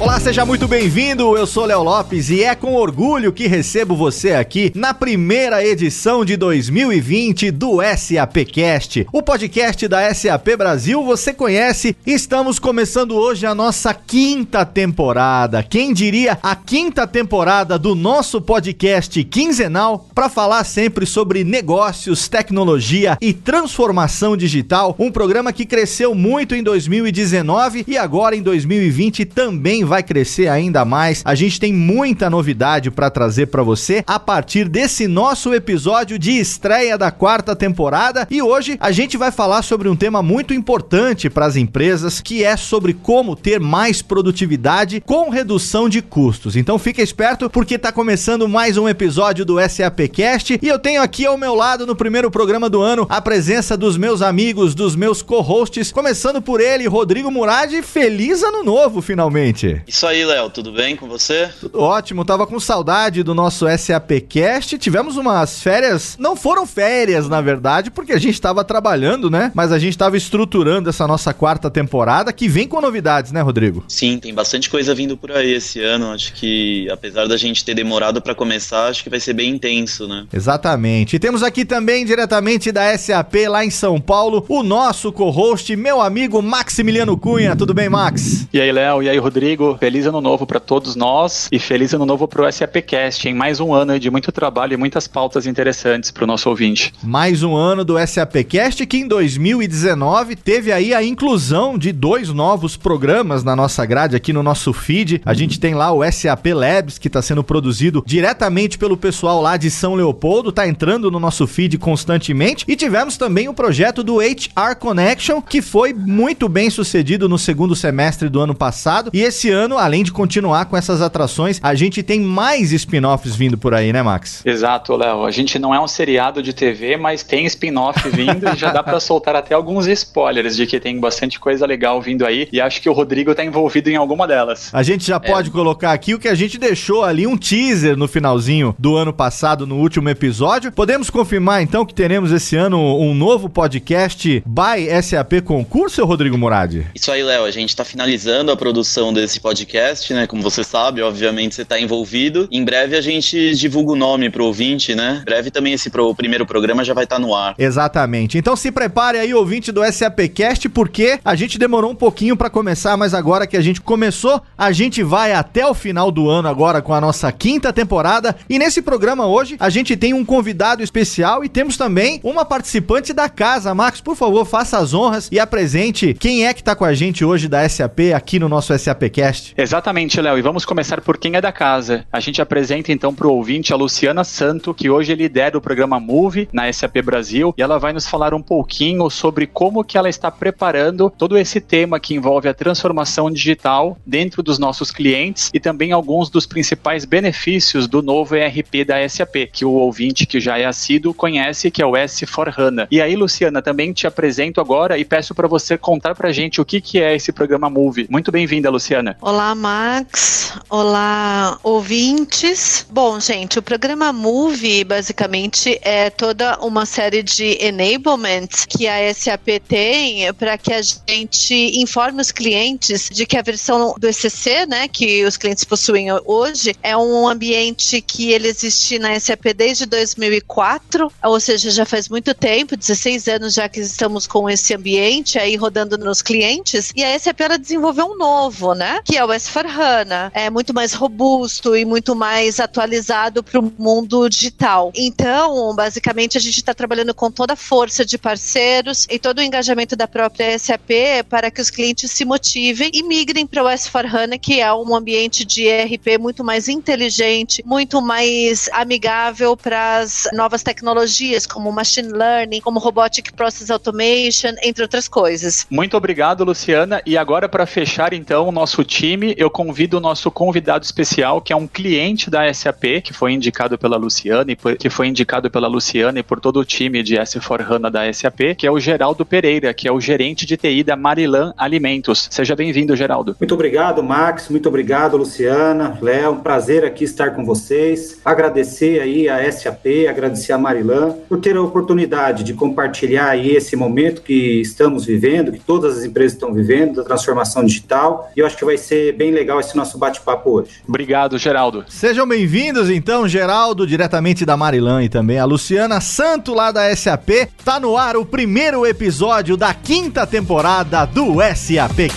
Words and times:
Olá, 0.00 0.18
seja 0.18 0.46
muito 0.46 0.66
bem-vindo. 0.66 1.36
Eu 1.36 1.46
sou 1.46 1.66
Léo 1.66 1.82
Lopes 1.82 2.30
e 2.30 2.42
é 2.42 2.54
com 2.54 2.74
orgulho 2.74 3.34
que 3.34 3.46
recebo 3.46 3.94
você 3.94 4.32
aqui 4.32 4.72
na 4.74 4.94
primeira 4.94 5.62
edição 5.62 6.24
de 6.24 6.38
2020 6.38 7.50
do 7.50 7.80
SAPcast, 7.82 9.06
o 9.12 9.22
podcast 9.22 9.86
da 9.86 10.12
SAP 10.14 10.56
Brasil. 10.56 11.04
Você 11.04 11.34
conhece? 11.34 11.94
Estamos 12.06 12.58
começando 12.58 13.14
hoje 13.14 13.44
a 13.44 13.54
nossa 13.54 13.92
quinta 13.92 14.64
temporada. 14.64 15.62
Quem 15.62 15.92
diria 15.92 16.38
a 16.42 16.56
quinta 16.56 17.06
temporada 17.06 17.78
do 17.78 17.94
nosso 17.94 18.40
podcast 18.40 19.22
quinzenal 19.24 20.08
para 20.14 20.30
falar 20.30 20.64
sempre 20.64 21.04
sobre 21.04 21.44
negócios, 21.44 22.26
tecnologia 22.26 23.18
e 23.20 23.34
transformação 23.34 24.34
digital. 24.34 24.96
Um 24.98 25.12
programa 25.12 25.52
que 25.52 25.66
cresceu 25.66 26.14
muito 26.14 26.54
em 26.54 26.62
2019 26.62 27.84
e 27.86 27.98
agora 27.98 28.34
em 28.34 28.40
2020 28.40 29.26
também 29.26 29.84
vai 29.90 30.04
crescer 30.04 30.46
ainda 30.46 30.84
mais. 30.84 31.20
A 31.24 31.34
gente 31.34 31.58
tem 31.58 31.72
muita 31.72 32.30
novidade 32.30 32.92
para 32.92 33.10
trazer 33.10 33.46
para 33.46 33.64
você 33.64 34.04
a 34.06 34.20
partir 34.20 34.68
desse 34.68 35.08
nosso 35.08 35.52
episódio 35.52 36.16
de 36.16 36.30
estreia 36.30 36.96
da 36.96 37.10
quarta 37.10 37.56
temporada 37.56 38.26
e 38.30 38.40
hoje 38.40 38.78
a 38.80 38.92
gente 38.92 39.16
vai 39.16 39.32
falar 39.32 39.62
sobre 39.62 39.88
um 39.88 39.96
tema 39.96 40.22
muito 40.22 40.54
importante 40.54 41.28
para 41.28 41.44
as 41.44 41.56
empresas, 41.56 42.20
que 42.20 42.44
é 42.44 42.56
sobre 42.56 42.94
como 42.94 43.34
ter 43.34 43.58
mais 43.58 44.00
produtividade 44.00 45.02
com 45.04 45.28
redução 45.28 45.88
de 45.88 46.00
custos. 46.00 46.54
Então 46.54 46.78
fica 46.78 47.02
esperto 47.02 47.50
porque 47.50 47.74
está 47.74 47.90
começando 47.90 48.48
mais 48.48 48.78
um 48.78 48.88
episódio 48.88 49.44
do 49.44 49.56
SAPcast 49.60 50.60
e 50.62 50.68
eu 50.68 50.78
tenho 50.78 51.02
aqui 51.02 51.26
ao 51.26 51.36
meu 51.36 51.56
lado 51.56 51.84
no 51.84 51.96
primeiro 51.96 52.30
programa 52.30 52.70
do 52.70 52.80
ano 52.80 53.08
a 53.10 53.20
presença 53.20 53.76
dos 53.76 53.96
meus 53.96 54.22
amigos, 54.22 54.72
dos 54.72 54.94
meus 54.94 55.20
co-hosts, 55.20 55.90
começando 55.90 56.40
por 56.40 56.60
ele, 56.60 56.86
Rodrigo 56.86 57.28
Murad. 57.28 57.72
Feliz 57.82 58.44
ano 58.44 58.62
novo 58.62 59.02
finalmente. 59.02 59.79
Isso 59.86 60.06
aí, 60.06 60.24
Léo, 60.24 60.50
tudo 60.50 60.72
bem 60.72 60.96
com 60.96 61.08
você? 61.08 61.50
Tudo 61.60 61.80
ótimo, 61.80 62.24
tava 62.24 62.46
com 62.46 62.58
saudade 62.60 63.22
do 63.22 63.34
nosso 63.34 63.66
SAPcast. 63.66 64.78
Tivemos 64.78 65.16
umas 65.16 65.62
férias, 65.62 66.16
não 66.18 66.36
foram 66.36 66.66
férias, 66.66 67.28
na 67.28 67.40
verdade, 67.40 67.90
porque 67.90 68.12
a 68.12 68.18
gente 68.18 68.40
tava 68.40 68.64
trabalhando, 68.64 69.30
né? 69.30 69.50
Mas 69.54 69.72
a 69.72 69.78
gente 69.78 69.96
tava 69.96 70.16
estruturando 70.16 70.88
essa 70.88 71.06
nossa 71.06 71.32
quarta 71.34 71.70
temporada, 71.70 72.32
que 72.32 72.48
vem 72.48 72.66
com 72.66 72.80
novidades, 72.80 73.32
né, 73.32 73.40
Rodrigo? 73.40 73.84
Sim, 73.88 74.18
tem 74.18 74.32
bastante 74.32 74.70
coisa 74.70 74.94
vindo 74.94 75.16
por 75.16 75.32
aí 75.32 75.52
esse 75.54 75.80
ano. 75.82 76.12
Acho 76.12 76.32
que, 76.32 76.88
apesar 76.90 77.26
da 77.26 77.36
gente 77.36 77.64
ter 77.64 77.74
demorado 77.74 78.20
para 78.20 78.34
começar, 78.34 78.88
acho 78.88 79.02
que 79.02 79.10
vai 79.10 79.20
ser 79.20 79.34
bem 79.34 79.50
intenso, 79.50 80.06
né? 80.06 80.26
Exatamente. 80.32 81.16
E 81.16 81.18
temos 81.18 81.42
aqui 81.42 81.64
também, 81.64 82.04
diretamente 82.04 82.72
da 82.72 82.96
SAP, 82.96 83.34
lá 83.48 83.64
em 83.64 83.70
São 83.70 84.00
Paulo, 84.00 84.44
o 84.48 84.62
nosso 84.62 85.12
co-host, 85.12 85.74
meu 85.76 86.00
amigo 86.00 86.40
Maximiliano 86.42 87.16
Cunha. 87.16 87.56
Tudo 87.56 87.74
bem, 87.74 87.88
Max? 87.88 88.46
E 88.52 88.60
aí, 88.60 88.72
Léo? 88.72 89.02
E 89.02 89.08
aí, 89.08 89.18
Rodrigo? 89.18 89.69
Feliz 89.76 90.06
ano 90.06 90.20
novo 90.20 90.46
para 90.46 90.60
todos 90.60 90.96
nós 90.96 91.48
e 91.50 91.58
feliz 91.58 91.92
ano 91.92 92.06
novo 92.06 92.26
para 92.26 92.42
o 92.42 92.52
SAPcast, 92.52 93.28
em 93.28 93.34
mais 93.34 93.60
um 93.60 93.72
ano 93.72 93.98
de 93.98 94.10
muito 94.10 94.32
trabalho 94.32 94.74
e 94.74 94.76
muitas 94.76 95.06
pautas 95.06 95.46
interessantes 95.46 96.10
para 96.10 96.24
o 96.24 96.26
nosso 96.26 96.48
ouvinte. 96.48 96.92
Mais 97.02 97.42
um 97.42 97.54
ano 97.54 97.84
do 97.84 97.94
SAPcast 98.04 98.86
que 98.86 98.96
em 98.96 99.06
2019 99.06 100.36
teve 100.36 100.72
aí 100.72 100.94
a 100.94 101.02
inclusão 101.02 101.76
de 101.76 101.92
dois 101.92 102.30
novos 102.30 102.76
programas 102.76 103.44
na 103.44 103.54
nossa 103.54 103.84
grade 103.84 104.16
aqui 104.16 104.32
no 104.32 104.42
nosso 104.42 104.72
feed. 104.72 105.20
A 105.24 105.34
gente 105.34 105.60
tem 105.60 105.74
lá 105.74 105.92
o 105.92 106.02
SAP 106.10 106.46
Labs 106.54 106.98
que 106.98 107.08
está 107.08 107.20
sendo 107.22 107.44
produzido 107.44 108.02
diretamente 108.06 108.78
pelo 108.78 108.96
pessoal 108.96 109.40
lá 109.40 109.56
de 109.56 109.70
São 109.70 109.94
Leopoldo, 109.94 110.52
tá 110.52 110.66
entrando 110.66 111.10
no 111.10 111.20
nosso 111.20 111.46
feed 111.46 111.78
constantemente 111.78 112.64
e 112.66 112.76
tivemos 112.76 113.16
também 113.16 113.48
o 113.48 113.54
projeto 113.54 114.02
do 114.02 114.18
HR 114.20 114.76
Connection 114.78 115.40
que 115.40 115.60
foi 115.60 115.92
muito 115.92 116.48
bem 116.48 116.70
sucedido 116.70 117.28
no 117.28 117.38
segundo 117.38 117.76
semestre 117.76 118.28
do 118.28 118.40
ano 118.40 118.54
passado 118.54 119.10
e 119.12 119.20
esse 119.20 119.50
ano 119.50 119.59
ano, 119.60 119.78
além 119.78 120.02
de 120.02 120.10
continuar 120.10 120.64
com 120.64 120.76
essas 120.76 121.02
atrações, 121.02 121.60
a 121.62 121.74
gente 121.74 122.02
tem 122.02 122.20
mais 122.20 122.72
spin-offs 122.72 123.36
vindo 123.36 123.58
por 123.58 123.74
aí, 123.74 123.92
né, 123.92 124.02
Max? 124.02 124.42
Exato, 124.44 124.96
Léo. 124.96 125.24
A 125.24 125.30
gente 125.30 125.58
não 125.58 125.74
é 125.74 125.80
um 125.80 125.86
seriado 125.86 126.42
de 126.42 126.52
TV, 126.52 126.96
mas 126.96 127.22
tem 127.22 127.46
spin-off 127.46 128.08
vindo 128.08 128.48
e 128.48 128.56
já 128.56 128.72
dá 128.72 128.82
para 128.82 128.98
soltar 128.98 129.36
até 129.36 129.54
alguns 129.54 129.86
spoilers 129.86 130.56
de 130.56 130.66
que 130.66 130.80
tem 130.80 130.98
bastante 130.98 131.38
coisa 131.38 131.66
legal 131.66 132.00
vindo 132.00 132.26
aí 132.26 132.48
e 132.52 132.60
acho 132.60 132.80
que 132.80 132.88
o 132.88 132.92
Rodrigo 132.92 133.34
tá 133.34 133.44
envolvido 133.44 133.90
em 133.90 133.96
alguma 133.96 134.26
delas. 134.26 134.70
A 134.72 134.82
gente 134.82 135.06
já 135.06 135.16
é. 135.16 135.18
pode 135.18 135.50
colocar 135.50 135.92
aqui 135.92 136.14
o 136.14 136.18
que 136.18 136.28
a 136.28 136.34
gente 136.34 136.58
deixou 136.58 137.04
ali, 137.04 137.26
um 137.26 137.36
teaser 137.36 137.96
no 137.96 138.08
finalzinho 138.08 138.74
do 138.78 138.96
ano 138.96 139.12
passado, 139.12 139.66
no 139.66 139.76
último 139.76 140.08
episódio. 140.08 140.72
Podemos 140.72 141.10
confirmar 141.10 141.62
então 141.62 141.84
que 141.84 141.94
teremos 141.94 142.32
esse 142.32 142.56
ano 142.56 142.78
um 142.98 143.14
novo 143.14 143.48
podcast 143.48 144.42
by 144.46 145.02
SAP 145.02 145.42
Concurso, 145.44 146.04
Rodrigo 146.04 146.38
Murad? 146.38 146.86
Isso 146.94 147.12
aí, 147.12 147.22
Léo. 147.22 147.44
A 147.44 147.50
gente 147.50 147.74
tá 147.74 147.84
finalizando 147.84 148.50
a 148.50 148.56
produção 148.56 149.12
desse 149.12 149.38
podcast 149.38 149.49
podcast, 149.50 150.14
né? 150.14 150.28
Como 150.28 150.40
você 150.40 150.62
sabe, 150.62 151.02
obviamente 151.02 151.56
você 151.56 151.62
está 151.62 151.80
envolvido. 151.80 152.48
Em 152.52 152.64
breve 152.64 152.96
a 152.96 153.00
gente 153.00 153.52
divulga 153.56 153.92
o 153.92 153.96
nome 153.96 154.30
pro 154.30 154.44
ouvinte, 154.44 154.94
né? 154.94 155.18
Em 155.22 155.24
breve 155.24 155.50
também 155.50 155.72
esse 155.72 155.90
pro, 155.90 156.14
primeiro 156.14 156.46
programa 156.46 156.84
já 156.84 156.94
vai 156.94 157.02
estar 157.02 157.16
tá 157.16 157.20
no 157.20 157.34
ar. 157.34 157.56
Exatamente. 157.58 158.38
Então 158.38 158.54
se 158.54 158.70
prepare 158.70 159.18
aí, 159.18 159.34
ouvinte 159.34 159.72
do 159.72 159.82
SAPcast, 159.84 160.68
porque 160.68 161.18
a 161.24 161.34
gente 161.34 161.58
demorou 161.58 161.90
um 161.90 161.96
pouquinho 161.96 162.36
para 162.36 162.48
começar, 162.48 162.96
mas 162.96 163.12
agora 163.12 163.44
que 163.44 163.56
a 163.56 163.60
gente 163.60 163.80
começou, 163.80 164.40
a 164.56 164.70
gente 164.70 165.02
vai 165.02 165.32
até 165.32 165.66
o 165.66 165.74
final 165.74 166.12
do 166.12 166.30
ano 166.30 166.46
agora 166.46 166.80
com 166.80 166.94
a 166.94 167.00
nossa 167.00 167.32
quinta 167.32 167.72
temporada. 167.72 168.36
E 168.48 168.56
nesse 168.56 168.80
programa 168.80 169.26
hoje 169.26 169.56
a 169.58 169.68
gente 169.68 169.96
tem 169.96 170.14
um 170.14 170.24
convidado 170.24 170.80
especial 170.80 171.44
e 171.44 171.48
temos 171.48 171.76
também 171.76 172.20
uma 172.22 172.44
participante 172.44 173.12
da 173.12 173.28
casa. 173.28 173.74
Max, 173.74 174.00
por 174.00 174.14
favor, 174.14 174.44
faça 174.44 174.78
as 174.78 174.94
honras 174.94 175.28
e 175.32 175.40
apresente 175.40 176.14
quem 176.14 176.46
é 176.46 176.54
que 176.54 176.62
tá 176.62 176.76
com 176.76 176.84
a 176.84 176.94
gente 176.94 177.24
hoje 177.24 177.48
da 177.48 177.68
SAP 177.68 178.14
aqui 178.14 178.38
no 178.38 178.48
nosso 178.48 178.78
SAPcast 178.78 179.39
podcast. 179.40 179.54
Exatamente, 179.56 180.20
Léo. 180.20 180.38
E 180.38 180.42
vamos 180.42 180.64
começar 180.64 181.00
por 181.00 181.18
quem 181.18 181.36
é 181.36 181.40
da 181.40 181.52
casa. 181.52 182.04
A 182.12 182.20
gente 182.20 182.42
apresenta 182.42 182.92
então 182.92 183.14
para 183.14 183.26
o 183.26 183.32
ouvinte 183.32 183.72
a 183.72 183.76
Luciana 183.76 184.24
Santo, 184.24 184.74
que 184.74 184.90
hoje 184.90 185.14
lidera 185.14 185.56
o 185.56 185.60
programa 185.60 185.98
Move 185.98 186.48
na 186.52 186.70
SAP 186.72 187.02
Brasil, 187.02 187.54
e 187.56 187.62
ela 187.62 187.78
vai 187.78 187.92
nos 187.92 188.06
falar 188.06 188.34
um 188.34 188.42
pouquinho 188.42 189.08
sobre 189.10 189.46
como 189.46 189.84
que 189.84 189.96
ela 189.96 190.08
está 190.08 190.30
preparando 190.30 191.10
todo 191.10 191.36
esse 191.36 191.60
tema 191.60 192.00
que 192.00 192.14
envolve 192.14 192.48
a 192.48 192.54
transformação 192.54 193.30
digital 193.30 193.96
dentro 194.04 194.42
dos 194.42 194.58
nossos 194.58 194.90
clientes 194.90 195.50
e 195.52 195.60
também 195.60 195.92
alguns 195.92 196.28
dos 196.28 196.46
principais 196.46 197.04
benefícios 197.04 197.86
do 197.86 198.02
novo 198.02 198.36
ERP 198.36 198.84
da 198.86 199.08
SAP, 199.08 199.48
que 199.52 199.64
o 199.64 199.72
ouvinte 199.72 200.26
que 200.26 200.40
já 200.40 200.58
é 200.58 200.64
assíduo 200.64 201.14
conhece, 201.14 201.70
que 201.70 201.82
é 201.82 201.86
o 201.86 201.92
S4HANA. 201.92 202.88
E 202.90 203.00
aí, 203.00 203.16
Luciana, 203.16 203.62
também 203.62 203.92
te 203.92 204.06
apresento 204.06 204.60
agora 204.60 204.98
e 204.98 205.04
peço 205.04 205.34
para 205.34 205.48
você 205.48 205.76
contar 205.76 206.14
para 206.14 206.32
gente 206.32 206.60
o 206.60 206.64
que, 206.64 206.80
que 206.80 207.00
é 207.00 207.14
esse 207.14 207.32
programa 207.32 207.70
Move. 207.70 208.06
Muito 208.10 208.32
bem-vinda, 208.32 208.70
Luciana. 208.70 209.16
Olá, 209.22 209.54
Max. 209.54 210.54
Olá, 210.68 211.58
ouvintes. 211.62 212.86
Bom, 212.90 213.20
gente, 213.20 213.58
o 213.58 213.62
programa 213.62 214.12
Move 214.14 214.82
basicamente 214.84 215.78
é 215.82 216.08
toda 216.08 216.58
uma 216.60 216.86
série 216.86 217.22
de 217.22 217.58
enablements 217.60 218.64
que 218.64 218.88
a 218.88 219.12
SAP 219.12 219.60
tem 219.68 220.32
para 220.34 220.56
que 220.56 220.72
a 220.72 220.80
gente 220.80 221.54
informe 221.78 222.22
os 222.22 222.32
clientes 222.32 223.10
de 223.12 223.26
que 223.26 223.36
a 223.36 223.42
versão 223.42 223.94
do 223.98 224.08
ECC, 224.08 224.64
né, 224.66 224.88
que 224.88 225.24
os 225.24 225.36
clientes 225.36 225.64
possuem 225.64 226.06
hoje, 226.24 226.74
é 226.82 226.96
um 226.96 227.28
ambiente 227.28 228.00
que 228.00 228.32
ele 228.32 228.48
existe 228.48 228.98
na 228.98 229.18
SAP 229.20 229.52
desde 229.54 229.84
2004, 229.84 231.12
ou 231.24 231.40
seja, 231.40 231.70
já 231.70 231.84
faz 231.84 232.08
muito 232.08 232.32
tempo, 232.32 232.76
16 232.76 233.28
anos 233.28 233.54
já 233.54 233.68
que 233.68 233.80
estamos 233.80 234.26
com 234.26 234.48
esse 234.48 234.74
ambiente 234.74 235.38
aí 235.38 235.56
rodando 235.56 235.98
nos 235.98 236.22
clientes, 236.22 236.90
e 236.96 237.04
a 237.04 237.18
SAP 237.18 237.40
ela 237.40 237.58
desenvolveu 237.58 238.06
um 238.06 238.16
novo, 238.16 238.74
né, 238.74 239.00
que 239.10 239.16
é 239.16 239.24
o 239.24 239.28
S4HANA. 239.28 240.30
É 240.32 240.48
muito 240.48 240.72
mais 240.72 240.94
robusto 240.94 241.74
e 241.74 241.84
muito 241.84 242.14
mais 242.14 242.60
atualizado 242.60 243.42
para 243.42 243.58
o 243.58 243.72
mundo 243.76 244.28
digital. 244.28 244.92
Então, 244.94 245.74
basicamente, 245.74 246.38
a 246.38 246.40
gente 246.40 246.58
está 246.58 246.72
trabalhando 246.72 247.12
com 247.12 247.28
toda 247.28 247.54
a 247.54 247.56
força 247.56 248.04
de 248.04 248.16
parceiros 248.16 249.08
e 249.10 249.18
todo 249.18 249.40
o 249.40 249.42
engajamento 249.42 249.96
da 249.96 250.06
própria 250.06 250.56
SAP 250.56 250.90
para 251.28 251.50
que 251.50 251.60
os 251.60 251.70
clientes 251.70 252.08
se 252.12 252.24
motivem 252.24 252.88
e 252.94 253.02
migrem 253.02 253.48
para 253.48 253.64
o 253.64 253.66
S4HANA, 253.66 254.38
que 254.38 254.60
é 254.60 254.72
um 254.72 254.94
ambiente 254.94 255.44
de 255.44 255.64
ERP 255.64 256.16
muito 256.16 256.44
mais 256.44 256.68
inteligente, 256.68 257.64
muito 257.66 258.00
mais 258.00 258.68
amigável 258.72 259.56
para 259.56 259.96
as 259.96 260.28
novas 260.32 260.62
tecnologias, 260.62 261.46
como 261.46 261.72
machine 261.72 262.12
learning, 262.12 262.60
como 262.60 262.78
robotic 262.78 263.32
process 263.32 263.72
automation, 263.72 264.54
entre 264.62 264.84
outras 264.84 265.08
coisas. 265.08 265.66
Muito 265.68 265.96
obrigado, 265.96 266.44
Luciana. 266.44 267.02
E 267.04 267.18
agora, 267.18 267.48
para 267.48 267.66
fechar, 267.66 268.12
então, 268.12 268.46
o 268.46 268.52
nosso 268.52 268.84
time 268.84 268.99
time, 269.00 269.34
eu 269.38 269.48
convido 269.48 269.96
o 269.96 270.00
nosso 270.00 270.30
convidado 270.30 270.84
especial, 270.84 271.40
que 271.40 271.54
é 271.54 271.56
um 271.56 271.66
cliente 271.66 272.28
da 272.28 272.52
SAP, 272.52 273.00
que 273.02 273.14
foi 273.14 273.32
indicado 273.32 273.78
pela 273.78 273.96
Luciana 273.96 274.52
e 274.52 274.54
por, 274.54 274.76
que 274.76 274.90
foi 274.90 275.06
indicado 275.06 275.50
pela 275.50 275.66
Luciana 275.66 276.18
e 276.18 276.22
por 276.22 276.38
todo 276.38 276.60
o 276.60 276.64
time 276.66 277.02
de 277.02 277.16
S4HANA 277.16 277.90
da 277.90 278.12
SAP, 278.12 278.54
que 278.58 278.66
é 278.66 278.70
o 278.70 278.78
Geraldo 278.78 279.24
Pereira, 279.24 279.72
que 279.72 279.88
é 279.88 279.92
o 279.92 279.98
gerente 279.98 280.44
de 280.44 280.54
TI 280.54 280.82
da 280.82 280.96
Marilan 280.96 281.54
Alimentos. 281.56 282.28
Seja 282.30 282.54
bem-vindo, 282.54 282.94
Geraldo. 282.94 283.34
Muito 283.40 283.54
obrigado, 283.54 284.02
Max. 284.02 284.50
Muito 284.50 284.68
obrigado, 284.68 285.16
Luciana, 285.16 285.96
Léo. 286.02 286.32
Um 286.32 286.40
prazer 286.40 286.84
aqui 286.84 287.04
estar 287.04 287.30
com 287.30 287.42
vocês. 287.42 288.20
Agradecer 288.22 289.00
aí 289.00 289.30
a 289.30 289.50
SAP, 289.50 290.06
agradecer 290.10 290.52
a 290.52 290.58
Marilan 290.58 291.12
por 291.26 291.40
ter 291.40 291.56
a 291.56 291.62
oportunidade 291.62 292.44
de 292.44 292.52
compartilhar 292.52 293.30
aí 293.30 293.56
esse 293.56 293.74
momento 293.76 294.20
que 294.20 294.60
estamos 294.60 295.06
vivendo, 295.06 295.52
que 295.52 295.60
todas 295.60 295.96
as 295.96 296.04
empresas 296.04 296.34
estão 296.34 296.52
vivendo, 296.52 296.96
da 296.96 297.02
transformação 297.02 297.64
digital. 297.64 298.30
E 298.36 298.40
eu 298.40 298.46
acho 298.46 298.58
que 298.58 298.64
vai 298.66 298.76
ser 298.76 298.89
bem 299.16 299.30
legal 299.30 299.60
esse 299.60 299.76
nosso 299.76 299.98
bate-papo 299.98 300.50
hoje. 300.50 300.70
Obrigado, 300.86 301.38
Geraldo. 301.38 301.84
Sejam 301.88 302.26
bem-vindos, 302.26 302.90
então, 302.90 303.28
Geraldo, 303.28 303.86
diretamente 303.86 304.44
da 304.44 304.56
Marilan 304.56 305.02
e 305.02 305.08
também 305.08 305.38
a 305.38 305.44
Luciana 305.44 306.00
Santo, 306.00 306.54
lá 306.54 306.72
da 306.72 306.94
SAP. 306.94 307.48
Tá 307.64 307.78
no 307.78 307.96
ar 307.96 308.16
o 308.16 308.24
primeiro 308.24 308.86
episódio 308.86 309.56
da 309.56 309.72
quinta 309.74 310.26
temporada 310.26 311.04
do 311.04 311.36
SAP 311.54 312.10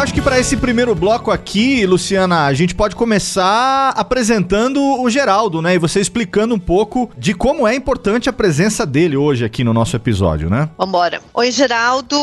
Eu 0.00 0.04
acho 0.04 0.14
que 0.14 0.22
para 0.22 0.40
esse 0.40 0.56
primeiro 0.56 0.94
bloco 0.94 1.30
aqui, 1.30 1.84
Luciana, 1.84 2.46
a 2.46 2.54
gente 2.54 2.74
pode 2.74 2.96
começar 2.96 3.90
apresentando 3.90 4.82
o 4.98 5.10
Geraldo, 5.10 5.60
né? 5.60 5.74
E 5.74 5.78
você 5.78 6.00
explicando 6.00 6.54
um 6.54 6.58
pouco 6.58 7.10
de 7.18 7.34
como 7.34 7.68
é 7.68 7.74
importante 7.74 8.26
a 8.26 8.32
presença 8.32 8.86
dele 8.86 9.14
hoje 9.14 9.44
aqui 9.44 9.62
no 9.62 9.74
nosso 9.74 9.94
episódio, 9.94 10.48
né? 10.48 10.70
Vambora. 10.78 11.20
Oi, 11.34 11.50
Geraldo. 11.50 12.16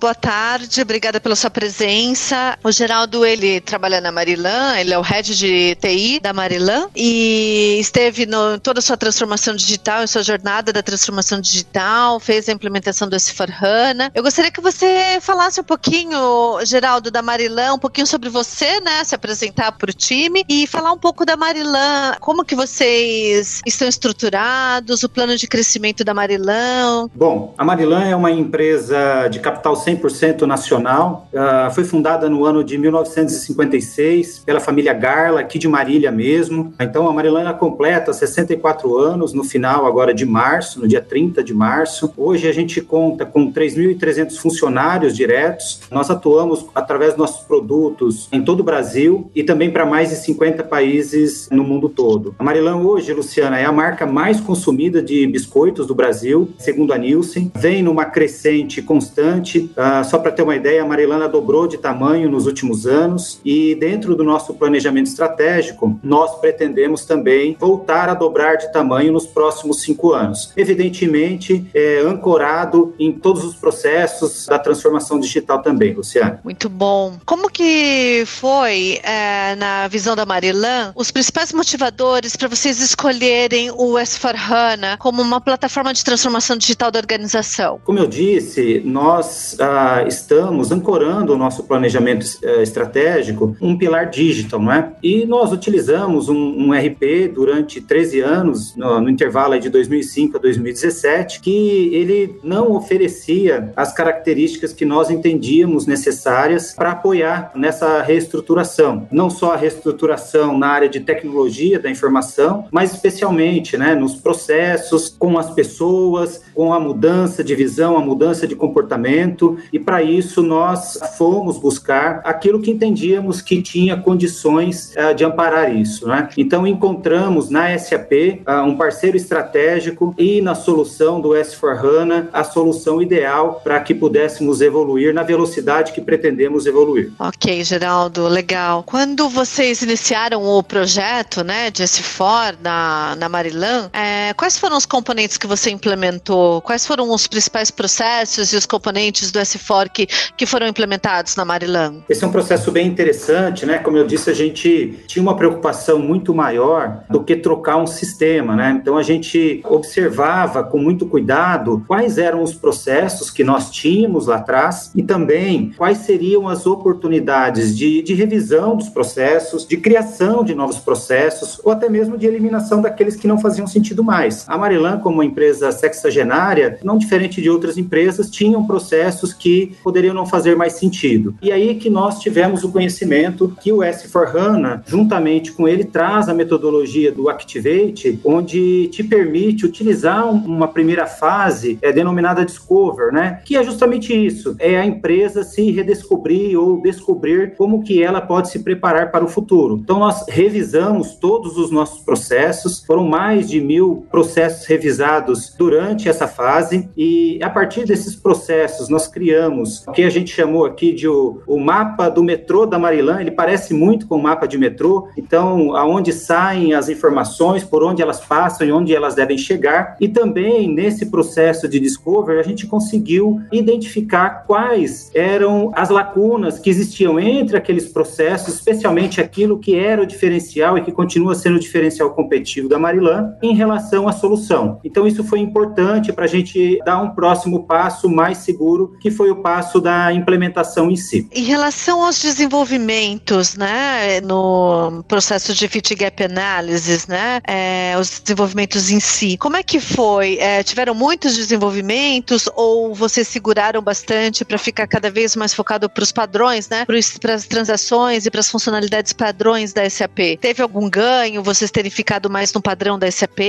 Boa 0.00 0.14
tarde. 0.14 0.80
Obrigada 0.80 1.20
pela 1.20 1.36
sua 1.36 1.50
presença. 1.50 2.58
O 2.64 2.72
Geraldo, 2.72 3.26
ele 3.26 3.60
trabalha 3.60 4.00
na 4.00 4.10
Marilan, 4.10 4.78
ele 4.78 4.94
é 4.94 4.98
o 4.98 5.02
head 5.02 5.36
de 5.36 5.74
TI 5.74 6.20
da 6.20 6.32
Marilan 6.32 6.88
e 6.96 7.76
esteve 7.78 8.24
no 8.24 8.58
toda 8.58 8.78
a 8.78 8.82
sua 8.82 8.96
transformação 8.96 9.54
digital, 9.54 10.02
em 10.02 10.06
sua 10.06 10.22
jornada 10.22 10.72
da 10.72 10.82
transformação 10.82 11.42
digital, 11.42 12.18
fez 12.18 12.48
a 12.48 12.52
implementação 12.52 13.06
do 13.06 13.14
S4HANA. 13.16 14.12
Eu 14.14 14.22
gostaria 14.22 14.50
que 14.50 14.62
você 14.62 15.18
falasse 15.20 15.60
um 15.60 15.64
pouquinho, 15.64 16.18
Geraldo, 16.64 17.17
da 17.18 17.22
Marilan, 17.22 17.74
um 17.74 17.78
pouquinho 17.78 18.06
sobre 18.06 18.28
você, 18.28 18.80
né? 18.80 19.02
Se 19.02 19.12
apresentar 19.12 19.72
para 19.72 19.90
o 19.90 19.92
time 19.92 20.44
e 20.48 20.68
falar 20.68 20.92
um 20.92 20.98
pouco 20.98 21.26
da 21.26 21.36
Marilan, 21.36 22.14
como 22.20 22.44
que 22.44 22.54
vocês 22.54 23.60
estão 23.66 23.88
estruturados, 23.88 25.02
o 25.02 25.08
plano 25.08 25.36
de 25.36 25.48
crescimento 25.48 26.04
da 26.04 26.14
Marilan. 26.14 27.08
Bom, 27.12 27.54
a 27.58 27.64
Marilan 27.64 28.04
é 28.04 28.14
uma 28.14 28.30
empresa 28.30 29.26
de 29.28 29.40
capital 29.40 29.74
100% 29.74 30.42
nacional. 30.42 31.28
Uh, 31.32 31.74
foi 31.74 31.82
fundada 31.82 32.28
no 32.28 32.44
ano 32.44 32.62
de 32.62 32.78
1956 32.78 34.42
pela 34.46 34.60
família 34.60 34.92
Garla, 34.92 35.40
aqui 35.40 35.58
de 35.58 35.66
Marília 35.66 36.12
mesmo. 36.12 36.72
Então, 36.78 37.08
a 37.08 37.12
Marilan 37.12 37.52
completa 37.54 38.12
64 38.12 38.96
anos 38.96 39.32
no 39.32 39.42
final 39.42 39.86
agora 39.86 40.14
de 40.14 40.24
março, 40.24 40.78
no 40.78 40.86
dia 40.86 41.02
30 41.02 41.42
de 41.42 41.52
março. 41.52 42.12
Hoje 42.16 42.46
a 42.46 42.52
gente 42.52 42.80
conta 42.80 43.26
com 43.26 43.52
3.300 43.52 44.36
funcionários 44.36 45.16
diretos. 45.16 45.80
Nós 45.90 46.08
atuamos 46.10 46.64
através 46.74 47.07
dos 47.10 47.18
nossos 47.18 47.46
produtos 47.46 48.28
em 48.32 48.42
todo 48.42 48.60
o 48.60 48.64
Brasil 48.64 49.30
e 49.34 49.42
também 49.42 49.70
para 49.70 49.86
mais 49.86 50.10
de 50.10 50.16
50 50.16 50.64
países 50.64 51.48
no 51.50 51.64
mundo 51.64 51.88
todo. 51.88 52.34
A 52.38 52.44
Marilan 52.44 52.76
hoje, 52.76 53.12
Luciana, 53.12 53.58
é 53.58 53.64
a 53.64 53.72
marca 53.72 54.06
mais 54.06 54.40
consumida 54.40 55.02
de 55.02 55.26
biscoitos 55.26 55.86
do 55.86 55.94
Brasil, 55.94 56.48
segundo 56.58 56.92
a 56.92 56.98
Nielsen. 56.98 57.50
Vem 57.54 57.82
numa 57.82 58.04
crescente 58.04 58.82
constante. 58.82 59.70
Uh, 59.76 60.04
só 60.04 60.18
para 60.18 60.32
ter 60.32 60.42
uma 60.42 60.56
ideia, 60.56 60.82
a 60.82 60.86
Marilana 60.86 61.28
dobrou 61.28 61.66
de 61.66 61.78
tamanho 61.78 62.30
nos 62.30 62.46
últimos 62.46 62.86
anos 62.86 63.40
e 63.44 63.74
dentro 63.74 64.14
do 64.14 64.24
nosso 64.24 64.54
planejamento 64.54 65.06
estratégico, 65.06 65.98
nós 66.02 66.38
pretendemos 66.40 67.04
também 67.04 67.56
voltar 67.58 68.08
a 68.08 68.14
dobrar 68.14 68.56
de 68.56 68.72
tamanho 68.72 69.12
nos 69.12 69.26
próximos 69.26 69.82
cinco 69.82 70.12
anos. 70.12 70.52
Evidentemente, 70.56 71.66
é 71.74 72.00
ancorado 72.00 72.94
em 72.98 73.12
todos 73.12 73.44
os 73.44 73.54
processos 73.54 74.46
da 74.46 74.58
transformação 74.58 75.20
digital 75.20 75.62
também, 75.62 75.94
Luciana. 75.94 76.40
Muito 76.44 76.68
bom 76.68 76.97
bom. 76.98 77.18
Como 77.24 77.48
que 77.48 78.24
foi, 78.26 78.98
é, 79.04 79.54
na 79.54 79.86
visão 79.86 80.16
da 80.16 80.26
Marilan, 80.26 80.92
os 80.96 81.10
principais 81.10 81.52
motivadores 81.52 82.34
para 82.34 82.48
vocês 82.48 82.80
escolherem 82.80 83.70
o 83.70 83.94
S4HANA 83.94 84.98
como 84.98 85.22
uma 85.22 85.40
plataforma 85.40 85.94
de 85.94 86.04
transformação 86.04 86.56
digital 86.56 86.90
da 86.90 86.98
organização? 86.98 87.80
Como 87.84 87.98
eu 87.98 88.06
disse, 88.06 88.82
nós 88.84 89.56
ah, 89.60 90.04
estamos 90.08 90.72
ancorando 90.72 91.32
o 91.32 91.38
nosso 91.38 91.62
planejamento 91.62 92.26
eh, 92.42 92.62
estratégico 92.62 93.56
um 93.60 93.78
pilar 93.78 94.10
digital, 94.10 94.60
não 94.60 94.72
é? 94.72 94.92
E 95.02 95.24
nós 95.24 95.52
utilizamos 95.52 96.28
um, 96.28 96.34
um 96.36 96.72
RP 96.72 97.32
durante 97.32 97.80
13 97.80 98.20
anos, 98.20 98.74
no, 98.76 99.00
no 99.00 99.10
intervalo 99.10 99.58
de 99.58 99.68
2005 99.70 100.36
a 100.36 100.40
2017, 100.40 101.40
que 101.40 101.90
ele 101.94 102.38
não 102.42 102.72
oferecia 102.72 103.72
as 103.76 103.92
características 103.92 104.72
que 104.72 104.84
nós 104.84 105.10
entendíamos 105.10 105.86
necessárias 105.86 106.72
para 106.72 106.87
apoiar 106.92 107.52
nessa 107.54 108.02
reestruturação. 108.02 109.06
Não 109.10 109.30
só 109.30 109.52
a 109.52 109.56
reestruturação 109.56 110.56
na 110.56 110.68
área 110.68 110.88
de 110.88 111.00
tecnologia 111.00 111.78
da 111.78 111.90
informação, 111.90 112.66
mas 112.70 112.92
especialmente 112.92 113.76
né, 113.76 113.94
nos 113.94 114.14
processos, 114.14 115.14
com 115.18 115.38
as 115.38 115.50
pessoas, 115.50 116.42
com 116.54 116.72
a 116.72 116.80
mudança 116.80 117.42
de 117.42 117.54
visão, 117.54 117.96
a 117.96 118.00
mudança 118.00 118.46
de 118.46 118.54
comportamento. 118.54 119.58
E 119.72 119.78
para 119.78 120.02
isso 120.02 120.42
nós 120.42 120.98
fomos 121.16 121.58
buscar 121.58 122.20
aquilo 122.24 122.60
que 122.60 122.70
entendíamos 122.70 123.40
que 123.40 123.60
tinha 123.62 123.96
condições 123.96 124.94
uh, 124.96 125.14
de 125.14 125.24
amparar 125.24 125.74
isso. 125.74 126.06
Né? 126.06 126.28
Então 126.36 126.66
encontramos 126.66 127.50
na 127.50 127.76
SAP 127.78 128.12
uh, 128.46 128.62
um 128.64 128.76
parceiro 128.76 129.16
estratégico 129.16 130.14
e 130.18 130.40
na 130.40 130.54
solução 130.54 131.20
do 131.20 131.30
S4HANA 131.30 132.28
a 132.32 132.44
solução 132.44 133.00
ideal 133.02 133.60
para 133.62 133.80
que 133.80 133.94
pudéssemos 133.94 134.60
evoluir 134.60 135.12
na 135.14 135.22
velocidade 135.22 135.92
que 135.92 136.00
pretendemos 136.00 136.66
evoluir. 136.66 136.77
Ok, 137.18 137.64
Geraldo, 137.64 138.28
legal. 138.28 138.82
Quando 138.82 139.28
vocês 139.28 139.82
iniciaram 139.82 140.42
o 140.44 140.62
projeto, 140.62 141.42
né, 141.42 141.70
de 141.70 141.82
S4 141.82 142.56
na, 142.62 143.16
na 143.16 143.28
Marilan, 143.28 143.90
é, 143.92 144.32
quais 144.34 144.58
foram 144.58 144.76
os 144.76 144.86
componentes 144.86 145.36
que 145.36 145.46
você 145.46 145.70
implementou? 145.70 146.60
Quais 146.62 146.86
foram 146.86 147.10
os 147.10 147.26
principais 147.26 147.70
processos 147.70 148.52
e 148.52 148.56
os 148.56 148.66
componentes 148.66 149.30
do 149.30 149.38
S4 149.38 149.88
que, 149.88 150.06
que 150.06 150.46
foram 150.46 150.66
implementados 150.66 151.36
na 151.36 151.44
Marilan? 151.44 151.96
Esse 152.08 152.24
é 152.24 152.26
um 152.26 152.32
processo 152.32 152.70
bem 152.70 152.86
interessante, 152.86 153.66
né? 153.66 153.78
Como 153.78 153.96
eu 153.96 154.06
disse, 154.06 154.30
a 154.30 154.34
gente 154.34 154.98
tinha 155.06 155.22
uma 155.22 155.36
preocupação 155.36 155.98
muito 155.98 156.34
maior 156.34 157.04
do 157.10 157.22
que 157.22 157.36
trocar 157.36 157.76
um 157.76 157.86
sistema, 157.86 158.54
né? 158.54 158.78
Então 158.80 158.96
a 158.96 159.02
gente 159.02 159.60
observava 159.64 160.62
com 160.64 160.78
muito 160.78 161.06
cuidado 161.06 161.82
quais 161.86 162.18
eram 162.18 162.42
os 162.42 162.54
processos 162.54 163.30
que 163.30 163.42
nós 163.42 163.70
tínhamos 163.70 164.26
lá 164.26 164.36
atrás 164.36 164.90
e 164.94 165.02
também 165.02 165.72
quais 165.76 165.98
seriam 165.98 166.48
as 166.48 166.57
as 166.58 166.66
oportunidades 166.66 167.76
de, 167.76 168.02
de 168.02 168.14
revisão 168.14 168.76
dos 168.76 168.88
processos, 168.88 169.64
de 169.64 169.76
criação 169.76 170.42
de 170.42 170.54
novos 170.54 170.78
processos, 170.78 171.60
ou 171.62 171.70
até 171.70 171.88
mesmo 171.88 172.18
de 172.18 172.26
eliminação 172.26 172.82
daqueles 172.82 173.14
que 173.14 173.28
não 173.28 173.38
faziam 173.38 173.66
sentido 173.66 174.02
mais. 174.02 174.44
A 174.48 174.58
Marilan, 174.58 174.98
como 174.98 175.22
empresa 175.22 175.70
sexagenária, 175.70 176.78
não 176.82 176.98
diferente 176.98 177.40
de 177.40 177.48
outras 177.48 177.78
empresas, 177.78 178.28
tinham 178.28 178.66
processos 178.66 179.32
que 179.32 179.76
poderiam 179.84 180.12
não 180.12 180.26
fazer 180.26 180.56
mais 180.56 180.72
sentido. 180.72 181.36
E 181.40 181.52
aí 181.52 181.76
que 181.76 181.88
nós 181.88 182.18
tivemos 182.18 182.64
o 182.64 182.72
conhecimento 182.72 183.56
que 183.60 183.72
o 183.72 183.78
S4HANA, 183.78 184.82
juntamente 184.84 185.52
com 185.52 185.68
ele, 185.68 185.84
traz 185.84 186.28
a 186.28 186.34
metodologia 186.34 187.12
do 187.12 187.28
Activate, 187.28 188.18
onde 188.24 188.88
te 188.88 189.04
permite 189.04 189.64
utilizar 189.64 190.28
uma 190.28 190.66
primeira 190.66 191.06
fase 191.06 191.78
é, 191.80 191.92
denominada 191.92 192.44
Discover, 192.44 193.12
né? 193.12 193.40
Que 193.44 193.56
é 193.56 193.62
justamente 193.62 194.12
isso, 194.12 194.56
é 194.58 194.76
a 194.76 194.84
empresa 194.84 195.44
se 195.44 195.70
redescobrir 195.70 196.47
ou 196.56 196.80
descobrir 196.80 197.54
como 197.56 197.82
que 197.82 198.02
ela 198.02 198.20
pode 198.20 198.50
se 198.50 198.60
preparar 198.60 199.10
para 199.10 199.24
o 199.24 199.28
futuro. 199.28 199.78
Então 199.82 199.98
nós 199.98 200.24
revisamos 200.28 201.14
todos 201.14 201.56
os 201.56 201.70
nossos 201.70 202.00
processos, 202.00 202.84
foram 202.84 203.04
mais 203.04 203.48
de 203.48 203.60
mil 203.60 204.06
processos 204.10 204.66
revisados 204.66 205.54
durante 205.56 206.08
essa 206.08 206.26
fase. 206.26 206.88
E 206.96 207.38
a 207.42 207.50
partir 207.50 207.84
desses 207.84 208.14
processos 208.14 208.88
nós 208.88 209.08
criamos 209.08 209.86
o 209.86 209.92
que 209.92 210.02
a 210.02 210.10
gente 210.10 210.34
chamou 210.34 210.64
aqui 210.64 210.92
de 210.92 211.08
o, 211.08 211.40
o 211.46 211.58
mapa 211.58 212.08
do 212.08 212.22
metrô 212.22 212.66
da 212.66 212.78
Marilã, 212.78 213.20
ele 213.20 213.30
parece 213.30 213.74
muito 213.74 214.06
com 214.06 214.16
o 214.16 214.22
mapa 214.22 214.46
de 214.46 214.58
metrô, 214.58 215.08
então 215.16 215.74
aonde 215.74 216.12
saem 216.12 216.74
as 216.74 216.88
informações, 216.88 217.64
por 217.64 217.82
onde 217.82 218.02
elas 218.02 218.20
passam 218.20 218.66
e 218.66 218.72
onde 218.72 218.94
elas 218.94 219.14
devem 219.14 219.38
chegar. 219.38 219.96
E 220.00 220.08
também 220.08 220.72
nesse 220.72 221.06
processo 221.06 221.68
de 221.68 221.80
discovery 221.80 222.38
a 222.38 222.42
gente 222.42 222.66
conseguiu 222.66 223.40
identificar 223.52 224.44
quais 224.46 225.10
eram 225.14 225.72
as 225.74 225.90
lacunas 225.90 226.37
lacunas 226.38 226.58
que 226.58 226.70
existiam 226.70 227.18
entre 227.18 227.56
aqueles 227.56 227.88
processos, 227.88 228.54
especialmente 228.54 229.20
aquilo 229.20 229.58
que 229.58 229.74
era 229.74 230.02
o 230.02 230.06
diferencial 230.06 230.78
e 230.78 230.82
que 230.82 230.92
continua 230.92 231.34
sendo 231.34 231.56
o 231.56 231.60
diferencial 231.60 232.10
competitivo 232.14 232.68
da 232.68 232.78
Marilan 232.78 233.32
em 233.42 233.54
relação 233.54 234.08
à 234.08 234.12
solução. 234.12 234.80
Então, 234.84 235.06
isso 235.06 235.24
foi 235.24 235.40
importante 235.40 236.12
para 236.12 236.24
a 236.24 236.28
gente 236.28 236.78
dar 236.84 237.02
um 237.02 237.10
próximo 237.10 237.64
passo 237.64 238.08
mais 238.08 238.38
seguro, 238.38 238.96
que 239.00 239.10
foi 239.10 239.30
o 239.30 239.36
passo 239.36 239.80
da 239.80 240.12
implementação 240.12 240.90
em 240.90 240.96
si. 240.96 241.28
Em 241.32 241.44
relação 241.44 242.04
aos 242.04 242.22
desenvolvimentos, 242.22 243.56
né, 243.56 244.20
no 244.20 245.02
processo 245.08 245.52
de 245.52 245.66
fit 245.68 245.94
gap 245.94 246.22
analysis, 246.22 247.06
né, 247.06 247.40
é, 247.46 247.94
os 247.98 248.20
desenvolvimentos 248.20 248.90
em 248.90 249.00
si, 249.00 249.36
como 249.36 249.56
é 249.56 249.62
que 249.62 249.80
foi? 249.80 250.36
É, 250.38 250.62
tiveram 250.62 250.94
muitos 250.94 251.36
desenvolvimentos 251.36 252.48
ou 252.54 252.94
vocês 252.94 253.26
seguraram 253.26 253.82
bastante 253.82 254.44
para 254.44 254.58
ficar 254.58 254.86
cada 254.86 255.10
vez 255.10 255.34
mais 255.34 255.52
focado 255.52 255.88
para 255.88 256.02
os 256.02 256.12
padrões, 256.12 256.27
né, 256.68 256.84
para 257.20 257.34
as 257.34 257.46
transações 257.46 258.26
e 258.26 258.30
para 258.30 258.40
as 258.40 258.50
funcionalidades 258.50 259.12
padrões 259.12 259.72
da 259.72 259.88
SAP? 259.88 260.38
Teve 260.40 260.62
algum 260.62 260.88
ganho? 260.88 261.42
Vocês 261.42 261.70
terem 261.70 261.90
ficado 261.90 262.30
mais 262.30 262.52
no 262.52 262.60
padrão 262.60 262.98
da 262.98 263.10
SAP 263.10 263.40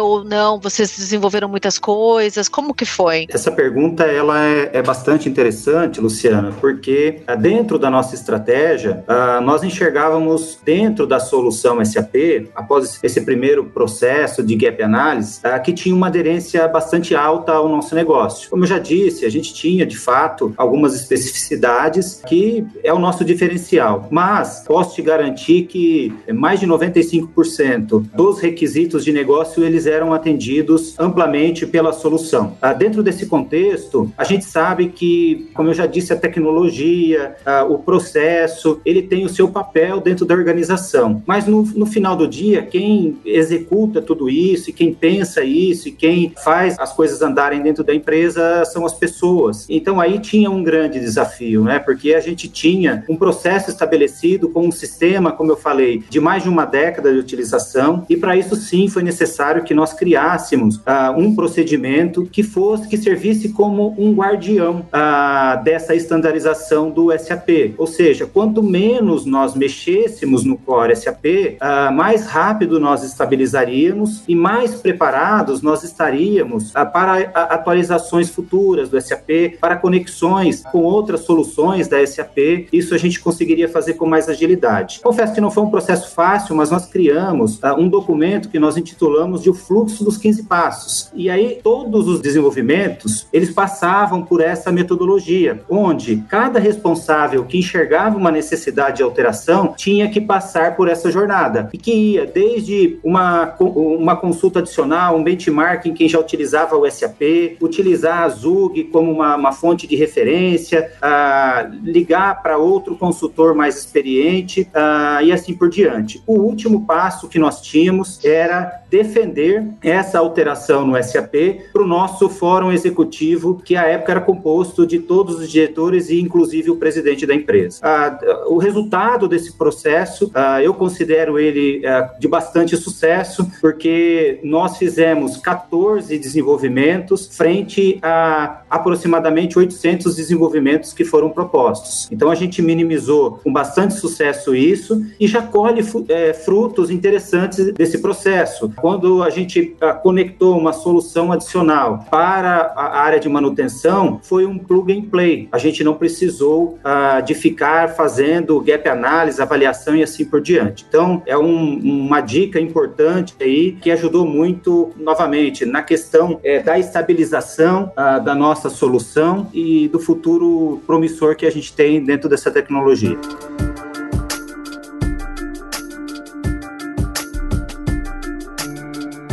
ou 0.00 0.24
não? 0.24 0.60
Vocês 0.60 0.96
desenvolveram 0.96 1.48
muitas 1.48 1.78
coisas? 1.78 2.48
Como 2.48 2.74
que 2.74 2.84
foi? 2.84 3.26
Essa 3.28 3.50
pergunta 3.50 4.04
ela 4.04 4.44
é, 4.44 4.70
é 4.74 4.82
bastante 4.82 5.28
interessante, 5.28 6.00
Luciana, 6.00 6.52
porque 6.60 7.22
ah, 7.26 7.34
dentro 7.34 7.78
da 7.78 7.90
nossa 7.90 8.14
estratégia, 8.14 9.04
uh, 9.08 9.40
nós 9.40 9.62
enxergávamos 9.62 10.58
dentro 10.64 11.06
da 11.06 11.20
solução 11.20 11.84
SAP, 11.84 12.48
após 12.54 12.98
esse 13.02 13.20
primeiro 13.20 13.64
processo 13.64 14.42
de 14.42 14.56
gap 14.56 14.82
analysis, 14.82 15.38
uh, 15.38 15.62
que 15.62 15.72
tinha 15.72 15.94
uma 15.94 16.08
aderência 16.08 16.66
bastante 16.68 17.14
alta 17.14 17.52
ao 17.52 17.68
nosso 17.68 17.94
negócio. 17.94 18.48
Como 18.50 18.64
eu 18.64 18.68
já 18.68 18.78
disse, 18.78 19.24
a 19.24 19.30
gente 19.30 19.54
tinha 19.54 19.86
de 19.86 19.96
fato 19.96 20.52
algumas 20.56 20.94
especificidades 20.94 22.20
que 22.26 22.64
é 22.82 22.92
o 22.92 22.98
nosso 22.98 23.24
diferencial, 23.24 24.08
mas 24.10 24.64
posso 24.66 24.94
te 24.94 25.02
garantir 25.02 25.62
que 25.62 26.12
mais 26.32 26.60
de 26.60 26.66
95% 26.66 28.04
dos 28.14 28.40
requisitos 28.40 29.04
de 29.04 29.12
negócio 29.12 29.64
eles 29.64 29.86
eram 29.86 30.12
atendidos 30.12 30.98
amplamente 30.98 31.66
pela 31.66 31.92
solução. 31.92 32.56
Uh, 32.62 32.76
dentro 32.76 33.02
desse 33.02 33.26
contexto, 33.26 34.12
a 34.16 34.24
gente 34.24 34.44
sabe 34.44 34.88
que, 34.88 35.48
como 35.54 35.70
eu 35.70 35.74
já 35.74 35.86
disse, 35.86 36.12
a 36.12 36.16
tecnologia, 36.16 37.36
o 37.68 37.78
processo, 37.78 38.80
ele 38.84 39.02
tem 39.02 39.24
o 39.24 39.28
seu 39.28 39.48
papel 39.48 40.00
dentro 40.00 40.24
da 40.24 40.34
organização. 40.34 41.22
Mas 41.26 41.46
no, 41.46 41.62
no 41.62 41.86
final 41.86 42.16
do 42.16 42.26
dia, 42.26 42.62
quem 42.62 43.18
executa 43.24 44.02
tudo 44.02 44.28
isso, 44.28 44.70
e 44.70 44.72
quem 44.72 44.92
pensa 44.92 45.44
isso, 45.44 45.88
e 45.88 45.92
quem 45.92 46.32
faz 46.42 46.76
as 46.78 46.92
coisas 46.92 47.22
andarem 47.22 47.62
dentro 47.62 47.84
da 47.84 47.94
empresa 47.94 48.64
são 48.64 48.84
as 48.84 48.94
pessoas. 48.94 49.66
Então 49.68 50.00
aí 50.00 50.18
tinha 50.18 50.50
um 50.50 50.62
grande 50.62 50.98
desafio, 50.98 51.64
né? 51.64 51.78
Porque 51.78 52.14
a 52.16 52.20
gente 52.20 52.48
tinha 52.48 53.04
um 53.08 53.16
processo 53.16 53.70
estabelecido 53.70 54.48
com 54.48 54.66
um 54.66 54.72
sistema, 54.72 55.32
como 55.32 55.52
eu 55.52 55.56
falei, 55.56 56.02
de 56.08 56.20
mais 56.20 56.42
de 56.42 56.48
uma 56.48 56.64
década 56.64 57.12
de 57.12 57.18
utilização, 57.18 58.04
e 58.08 58.16
para 58.16 58.36
isso 58.36 58.56
sim 58.56 58.88
foi 58.88 59.02
necessário 59.02 59.64
que 59.64 59.74
nós 59.74 59.92
criássemos 59.92 60.76
uh, 60.76 61.12
um 61.16 61.34
procedimento 61.34 62.26
que 62.26 62.42
fosse, 62.42 62.88
que 62.88 62.96
servisse 62.96 63.50
como 63.50 63.94
um 63.98 64.12
guardião 64.14 64.86
uh, 64.86 65.62
dessa 65.62 65.94
estandarização 65.94 66.90
do 66.90 67.16
SAP. 67.18 67.74
Ou 67.78 67.86
seja, 67.86 68.26
quanto 68.26 68.62
menos 68.62 69.24
nós 69.24 69.54
mexêssemos 69.54 70.44
no 70.44 70.56
core 70.56 70.94
SAP, 70.96 71.56
ah, 71.60 71.90
mais 71.90 72.26
rápido 72.26 72.78
nós 72.78 73.02
estabilizaríamos 73.02 74.22
e 74.28 74.34
mais 74.34 74.74
preparados 74.74 75.62
nós 75.62 75.82
estaríamos 75.84 76.72
para 76.72 77.30
atualizações 77.34 78.30
futuras 78.30 78.88
do 78.88 79.00
SAP, 79.00 79.58
para 79.60 79.76
conexões 79.76 80.62
com 80.62 80.82
outras 80.82 81.20
soluções 81.20 81.88
da 81.88 82.05
SAP. 82.06 82.68
Isso 82.72 82.94
a 82.94 82.98
gente 82.98 83.20
conseguiria 83.20 83.68
fazer 83.68 83.94
com 83.94 84.06
mais 84.06 84.28
agilidade. 84.28 85.00
Confesso 85.02 85.34
que 85.34 85.40
não 85.40 85.50
foi 85.50 85.62
um 85.62 85.70
processo 85.70 86.14
fácil, 86.14 86.54
mas 86.54 86.70
nós 86.70 86.86
criamos 86.86 87.58
uh, 87.58 87.74
um 87.78 87.88
documento 87.88 88.48
que 88.48 88.58
nós 88.58 88.76
intitulamos 88.76 89.42
de 89.42 89.50
o 89.50 89.54
fluxo 89.54 90.04
dos 90.04 90.16
15 90.16 90.44
passos. 90.44 91.10
E 91.14 91.28
aí 91.30 91.58
todos 91.62 92.08
os 92.08 92.20
desenvolvimentos, 92.20 93.26
eles 93.32 93.50
passavam 93.50 94.22
por 94.22 94.40
essa 94.40 94.70
metodologia, 94.70 95.62
onde 95.68 96.24
cada 96.28 96.58
responsável 96.58 97.44
que 97.44 97.58
enxergava 97.58 98.16
uma 98.16 98.30
necessidade 98.30 98.98
de 98.98 99.02
alteração 99.02 99.74
tinha 99.76 100.08
que 100.10 100.20
passar 100.20 100.76
por 100.76 100.88
essa 100.88 101.10
jornada 101.10 101.68
e 101.72 101.78
que 101.78 101.92
ia 101.92 102.26
desde 102.26 102.98
uma, 103.02 103.54
uma 103.58 104.16
consulta 104.16 104.58
adicional, 104.58 105.16
um 105.16 105.22
benchmark 105.22 105.86
em 105.86 105.94
quem 105.94 106.08
já 106.08 106.18
utilizava 106.18 106.76
o 106.76 106.90
SAP, 106.90 107.56
utilizar 107.60 108.22
a 108.22 108.28
Zug 108.28 108.84
como 108.84 109.10
uma, 109.10 109.36
uma 109.36 109.52
fonte 109.52 109.86
de 109.86 109.96
referência, 109.96 110.90
uh, 110.96 111.70
ligar 111.96 112.42
para 112.42 112.58
outro 112.58 112.94
consultor 112.94 113.54
mais 113.54 113.78
experiente 113.78 114.68
uh, 114.74 115.22
e 115.22 115.32
assim 115.32 115.54
por 115.54 115.70
diante. 115.70 116.22
O 116.26 116.34
último 116.34 116.84
passo 116.86 117.28
que 117.28 117.38
nós 117.38 117.62
tínhamos 117.62 118.22
era 118.24 118.82
defender 118.90 119.66
essa 119.82 120.18
alteração 120.18 120.86
no 120.86 121.02
SAP 121.02 121.34
para 121.72 121.82
o 121.82 121.86
nosso 121.86 122.28
fórum 122.28 122.70
executivo, 122.70 123.60
que 123.64 123.76
à 123.76 123.84
época 123.84 124.12
era 124.12 124.20
composto 124.20 124.86
de 124.86 124.98
todos 124.98 125.40
os 125.40 125.50
diretores 125.50 126.10
e 126.10 126.20
inclusive 126.20 126.70
o 126.70 126.76
presidente 126.76 127.26
da 127.26 127.34
empresa. 127.34 127.80
Ah, 127.82 128.18
o 128.46 128.58
resultado 128.58 129.26
desse 129.26 129.52
processo, 129.52 130.30
ah, 130.34 130.62
eu 130.62 130.74
considero 130.74 131.38
ele 131.38 131.82
de 132.18 132.28
bastante 132.28 132.76
sucesso, 132.76 133.50
porque 133.60 134.40
nós 134.42 134.76
fizemos 134.76 135.36
14 135.36 136.16
desenvolvimentos 136.18 137.28
frente 137.36 137.98
a 138.02 138.62
aproximadamente 138.68 139.58
800 139.58 140.14
desenvolvimentos 140.14 140.92
que 140.92 141.04
foram 141.04 141.30
propostos. 141.30 141.75
Então 142.10 142.30
a 142.30 142.34
gente 142.34 142.62
minimizou 142.62 143.40
com 143.42 143.52
bastante 143.52 143.94
sucesso 143.94 144.54
isso 144.54 145.04
e 145.18 145.26
já 145.26 145.42
colhe 145.42 145.84
é, 146.08 146.32
frutos 146.32 146.90
interessantes 146.90 147.72
desse 147.72 147.98
processo. 147.98 148.72
Quando 148.76 149.22
a 149.22 149.30
gente 149.30 149.76
ah, 149.80 149.92
conectou 149.92 150.58
uma 150.58 150.72
solução 150.72 151.32
adicional 151.32 152.04
para 152.10 152.72
a 152.76 153.00
área 153.00 153.18
de 153.18 153.28
manutenção, 153.28 154.20
foi 154.22 154.46
um 154.46 154.58
plug 154.58 154.92
and 154.92 155.02
play. 155.02 155.48
A 155.52 155.58
gente 155.58 155.82
não 155.82 155.94
precisou 155.94 156.78
uh, 156.84 157.22
de 157.24 157.34
ficar 157.34 157.90
fazendo 157.94 158.60
gap 158.60 158.88
análise, 158.88 159.40
avaliação 159.40 159.96
e 159.96 160.02
assim 160.02 160.24
por 160.24 160.40
diante. 160.40 160.84
Então, 160.88 161.22
é 161.26 161.36
um, 161.36 161.78
uma 161.78 162.20
dica 162.20 162.60
importante 162.60 163.34
aí 163.40 163.72
que 163.72 163.90
ajudou 163.90 164.26
muito, 164.26 164.90
novamente, 164.96 165.64
na 165.64 165.82
questão 165.82 166.40
é, 166.42 166.60
da 166.60 166.78
estabilização 166.78 167.92
uh, 167.92 168.22
da 168.22 168.34
nossa 168.34 168.68
solução 168.68 169.48
e 169.52 169.88
do 169.88 169.98
futuro 169.98 170.80
promissor 170.86 171.36
que 171.36 171.46
a 171.46 171.50
gente 171.50 171.65
tem 171.72 172.04
dentro 172.04 172.28
dessa 172.28 172.50
tecnologia. 172.50 173.16